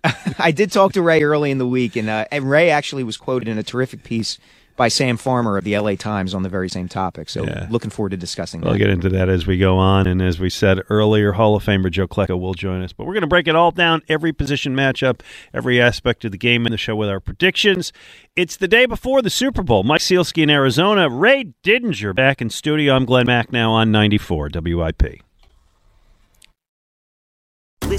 I 0.40 0.52
did 0.52 0.70
talk 0.70 0.92
to 0.94 1.02
Ray 1.02 1.24
early 1.24 1.50
in 1.50 1.58
the 1.58 1.66
week, 1.68 1.96
and, 1.96 2.10
uh, 2.10 2.26
and 2.30 2.50
Ray 2.50 2.70
actually 2.72 3.06
was 3.06 3.16
quoted 3.16 3.48
in 3.48 3.58
a 3.58 3.64
terrific 3.64 4.04
piece 4.04 4.38
by 4.82 4.88
Sam 4.88 5.16
Farmer 5.16 5.60
of 5.60 5.64
the 5.64 5.78
LA 5.78 5.94
Times 5.94 6.34
on 6.34 6.42
the 6.42 6.50
very 6.50 6.68
same 6.68 6.88
topic. 6.88 7.30
So 7.30 7.46
Yeah. 7.46 7.68
looking 7.70 7.92
forward 7.92 8.10
to 8.10 8.18
discussing 8.18 8.62
that. 8.62 8.68
We'll 8.70 8.80
get 8.80 8.90
into 8.90 9.10
that 9.10 9.30
as 9.30 9.46
we 9.46 9.60
go 9.60 9.78
on. 9.78 10.08
And 10.08 10.24
as 10.24 10.40
we 10.40 10.50
said 10.50 10.80
earlier, 10.90 11.34
Hall 11.34 11.56
of 11.56 11.64
Famer 11.64 11.92
Joe 11.92 12.08
Klecko 12.08 12.40
will 12.40 12.56
join 12.56 12.82
us. 12.82 12.92
But 12.92 13.06
we're 13.06 13.14
going 13.14 13.22
to 13.22 13.28
break 13.28 13.48
it 13.48 13.56
all 13.56 13.70
down, 13.70 14.02
every 14.10 14.34
position 14.34 14.76
matchup, 14.76 15.20
every 15.54 15.80
aspect 15.80 16.26
of 16.26 16.32
the 16.32 16.38
game 16.40 16.66
in 16.66 16.72
the 16.72 16.80
show 16.80 16.96
with 16.96 17.10
our 17.10 17.20
predictions. 17.20 17.94
It's 18.36 18.58
the 18.58 18.68
day 18.68 18.88
before 18.88 19.22
the 19.22 19.30
Super 19.30 19.62
Bowl. 19.62 19.84
Mike 19.84 20.02
Sielski 20.02 20.42
in 20.42 20.50
Arizona. 20.50 21.08
Ray 21.12 21.54
Didinger 21.64 22.16
back 22.16 22.42
in 22.42 22.50
studio. 22.50 22.96
I'm 22.96 23.06
Glenn 23.06 23.28
Macnow 23.28 23.70
on 23.70 23.92
94 23.92 24.50
WIP. 24.52 25.22